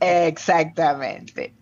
[0.00, 1.54] Exactamente.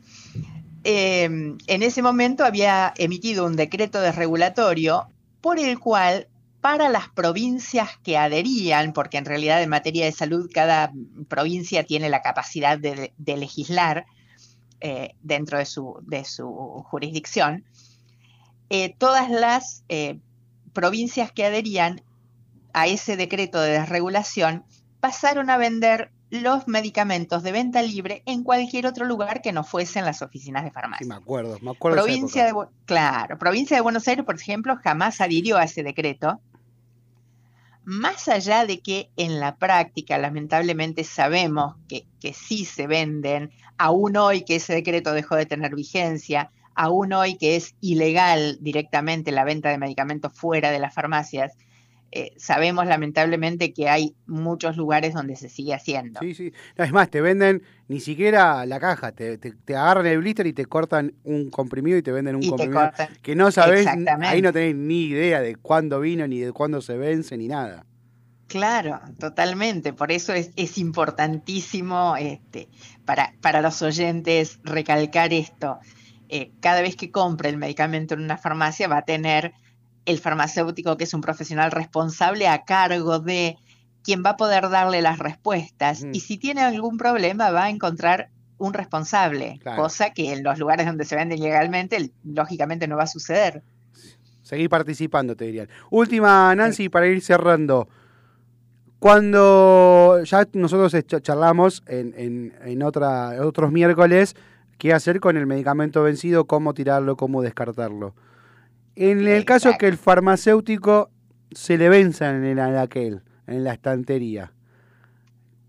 [0.84, 5.08] Eh, en ese momento había emitido un decreto desregulatorio
[5.40, 6.28] por el cual
[6.60, 10.92] para las provincias que adherían, porque en realidad en materia de salud cada
[11.28, 14.06] provincia tiene la capacidad de, de legislar
[14.80, 16.46] eh, dentro de su, de su
[16.88, 17.64] jurisdicción,
[18.70, 20.18] eh, todas las eh,
[20.72, 22.02] provincias que adherían
[22.72, 24.64] a ese decreto de desregulación
[25.00, 30.04] pasaron a vender los medicamentos de venta libre en cualquier otro lugar que no fuesen
[30.04, 31.06] las oficinas de Sí, farmacia.
[31.06, 32.54] me acuerdo, me acuerdo Provincia de,
[32.84, 36.40] claro, provincia de Buenos Aires, por ejemplo, jamás adhirió a ese decreto.
[37.84, 44.16] Más allá de que en la práctica, lamentablemente, sabemos que, que sí se venden, aún
[44.16, 49.44] hoy que ese decreto dejó de tener vigencia, aún hoy que es ilegal directamente la
[49.44, 51.56] venta de medicamentos fuera de las farmacias,
[52.12, 56.20] eh, sabemos lamentablemente que hay muchos lugares donde se sigue haciendo.
[56.20, 56.52] Sí, sí.
[56.76, 60.46] No, es más, te venden ni siquiera la caja, te, te- te agarran el blister
[60.46, 62.90] y te cortan un comprimido y te venden un Y comprimido
[63.22, 63.86] que no sabés,
[64.22, 67.86] ahí no tenés ni idea de cuándo vino, ni de cuándo se vence, ni nada.
[68.46, 69.92] Claro, totalmente.
[69.92, 72.68] Por eso es, es importantísimo este,
[73.04, 75.78] para, para los oyentes recalcar esto.
[76.28, 79.52] Eh, cada vez que compre el medicamento en una farmacia va a tener
[80.10, 83.56] el farmacéutico, que es un profesional responsable, a cargo de
[84.02, 86.04] quien va a poder darle las respuestas.
[86.12, 89.82] Y si tiene algún problema, va a encontrar un responsable, Claro.
[89.82, 93.62] cosa que en los lugares donde se venden legalmente, lógicamente no va a suceder.
[94.42, 95.68] Seguir participando, te dirían.
[95.90, 97.88] Última, Nancy, para ir cerrando.
[98.98, 104.36] Cuando ya nosotros ch- charlamos en, en, en otra, otros miércoles
[104.76, 108.14] qué hacer con el medicamento vencido, cómo tirarlo, cómo descartarlo.
[108.96, 111.10] En el caso que el farmacéutico
[111.52, 114.52] se le venza en el aquel, en la estantería,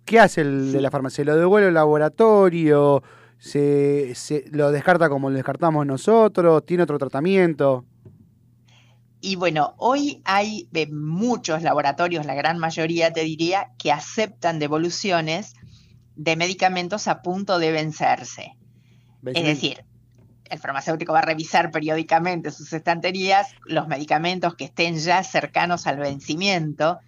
[0.05, 1.17] ¿qué hace el de la farmacia?
[1.17, 3.03] ¿Se lo devuelve al laboratorio?
[3.37, 6.65] ¿Se, se lo descarta como lo descartamos nosotros?
[6.65, 7.85] ¿Tiene otro tratamiento?
[9.21, 15.53] Y bueno, hoy hay eh, muchos laboratorios, la gran mayoría te diría, que aceptan devoluciones
[16.15, 18.57] de medicamentos a punto de vencerse.
[19.23, 19.85] Es decir,
[20.51, 25.97] el farmacéutico va a revisar periódicamente sus estanterías, los medicamentos que estén ya cercanos al
[25.97, 26.99] vencimiento,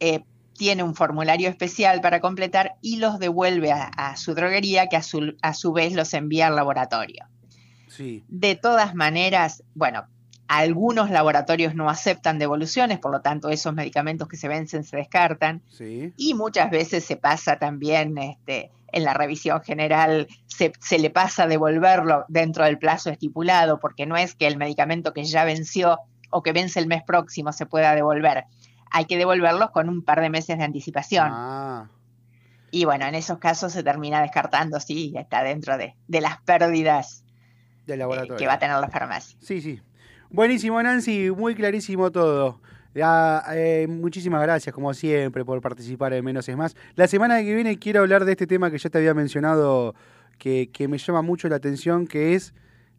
[0.00, 0.22] eh,
[0.56, 5.02] tiene un formulario especial para completar y los devuelve a, a su droguería que a
[5.02, 7.26] su, a su vez los envía al laboratorio.
[7.88, 8.22] Sí.
[8.28, 10.06] De todas maneras, bueno,
[10.48, 15.62] algunos laboratorios no aceptan devoluciones, por lo tanto esos medicamentos que se vencen se descartan
[15.70, 16.12] Sí.
[16.16, 21.44] y muchas veces se pasa también este, en la revisión general, se, se le pasa
[21.44, 25.98] a devolverlo dentro del plazo estipulado, porque no es que el medicamento que ya venció
[26.30, 28.44] o que vence el mes próximo se pueda devolver.
[28.90, 31.28] Hay que devolverlos con un par de meses de anticipación.
[31.30, 31.90] Ah,
[32.70, 37.24] Y bueno, en esos casos se termina descartando, sí, está dentro de, de las pérdidas
[37.86, 39.38] del eh, que va a tener la farmacia.
[39.40, 39.80] Sí, sí.
[40.30, 42.60] Buenísimo, Nancy, muy clarísimo todo.
[42.98, 46.74] Ya, eh, muchísimas gracias, como siempre, por participar en Menos es Más.
[46.96, 49.94] La semana que viene quiero hablar de este tema que ya te había mencionado,
[50.36, 52.54] que, que me llama mucho la atención, que es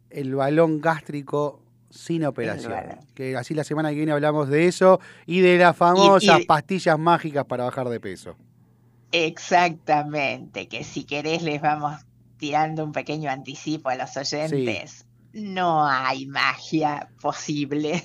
[0.08, 2.72] el balón gástrico sin operación.
[3.14, 6.98] Que así la semana que viene hablamos de eso y de las famosas y- pastillas
[6.98, 8.36] mágicas para bajar de peso.
[9.12, 12.00] Exactamente, que si querés les vamos
[12.38, 15.04] tirando un pequeño anticipo a los oyentes.
[15.34, 18.02] No hay magia posible.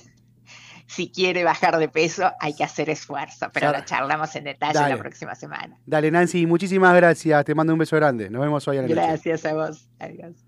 [0.86, 4.94] Si quiere bajar de peso, hay que hacer esfuerzo, pero lo charlamos en detalle Dale.
[4.94, 5.76] la próxima semana.
[5.84, 7.44] Dale, Nancy, muchísimas gracias.
[7.44, 8.30] Te mando un beso grande.
[8.30, 9.00] Nos vemos hoy a la noche.
[9.00, 9.88] Gracias a vos.
[9.98, 10.46] Adiós.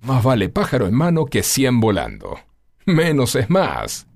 [0.00, 2.38] Más vale pájaro en mano que 100 volando.
[2.84, 4.06] Menos es más.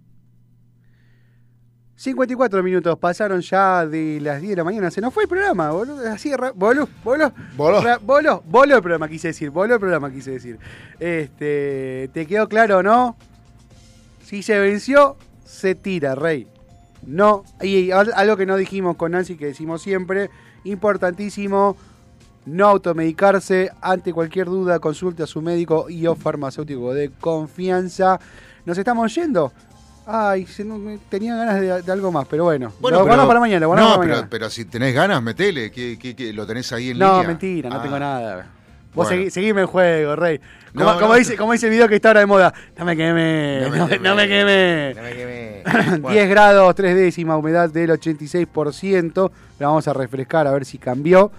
[1.98, 4.90] 54 minutos pasaron ya de las 10 de la mañana.
[4.90, 6.08] Se nos fue el programa, boludo.
[6.08, 7.32] Así, voló, voló.
[7.56, 9.50] Voló, voló el programa, quise decir.
[9.50, 10.58] Voló el programa, quise decir.
[11.00, 13.16] Este, ¿Te quedó claro o no?
[14.28, 15.16] Si se venció,
[15.46, 16.46] se tira, rey.
[17.06, 17.44] No.
[17.62, 20.28] Y al- algo que no dijimos con Nancy, que decimos siempre,
[20.64, 21.76] importantísimo.
[22.44, 23.70] No automedicarse.
[23.80, 28.18] Ante cualquier duda, consulte a su médico y o farmacéutico de confianza.
[28.66, 29.50] Nos estamos yendo.
[30.06, 32.72] Ay, no- tenía ganas de, de algo más, pero bueno.
[32.82, 34.28] lo guardamos para mañana, lo no, para pero, mañana.
[34.30, 35.70] pero si tenés ganas, metele.
[35.70, 37.28] que que- que ¿Lo tenés ahí en No, línea?
[37.28, 37.82] mentira, no Ah.
[37.82, 38.46] tengo nada.
[38.94, 39.10] Vos Bueno.
[39.10, 40.40] seguí- seguime el juego, rey.
[40.74, 42.52] Como, No, como no, dice, como dice el video que está ahora de moda.
[42.78, 43.98] No me quemé, No me quemé.
[44.08, 44.94] no me quemé.
[44.96, 45.62] No me quemé.
[45.64, 45.64] 10
[46.02, 46.28] Bueno.
[46.30, 49.30] grados, 3 décimas, humedad del 86%.
[49.58, 51.30] La vamos a refrescar a ver si cambió.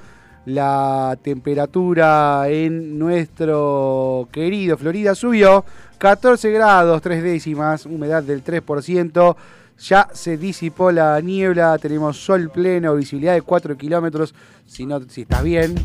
[0.45, 5.66] La temperatura en nuestro querido Florida subió
[5.97, 9.36] 14 grados, 3 décimas, humedad del 3%.
[9.80, 14.34] Ya se disipó la niebla, tenemos sol pleno, visibilidad de 4 kilómetros,
[14.66, 15.76] si, no, si estás bien.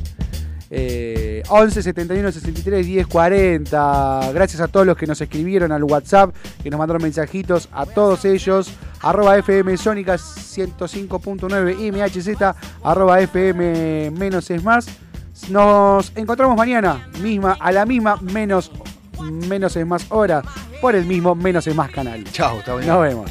[0.70, 4.30] Eh, 11 71 63 10 40.
[4.32, 8.24] Gracias a todos los que nos escribieron al WhatsApp, que nos mandaron mensajitos, a todos
[8.24, 8.72] ellos.
[9.02, 14.86] Arroba FM Sónica 105.9 MHZ, arroba FM menos es más.
[15.50, 18.70] Nos encontramos mañana, misma, a la misma menos,
[19.20, 20.42] menos es más hora,
[20.80, 22.24] por el mismo menos es más canal.
[22.32, 22.88] Chao, está bien.
[22.88, 23.30] Nos vemos.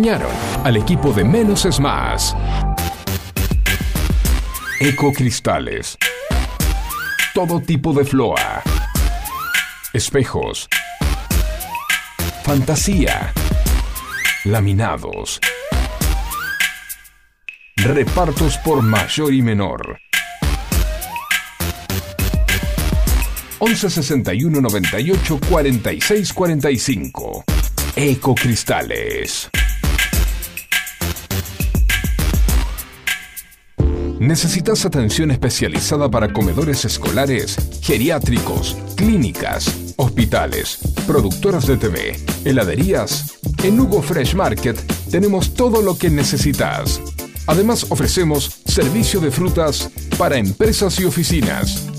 [0.00, 0.32] Acompañaron
[0.64, 2.34] al equipo de Menos es Más.
[4.80, 5.98] Ecocristales.
[7.34, 8.62] Todo tipo de floa.
[9.92, 10.70] Espejos.
[12.44, 13.34] Fantasía.
[14.44, 15.38] Laminados.
[17.76, 19.98] Repartos por mayor y menor.
[23.58, 27.44] 11 61 98 46 45.
[27.96, 29.50] Ecocristales.
[34.20, 43.38] ¿Necesitas atención especializada para comedores escolares, geriátricos, clínicas, hospitales, productoras de TV, heladerías?
[43.62, 44.78] En Hugo Fresh Market
[45.10, 47.00] tenemos todo lo que necesitas.
[47.46, 51.89] Además ofrecemos servicio de frutas para empresas y oficinas.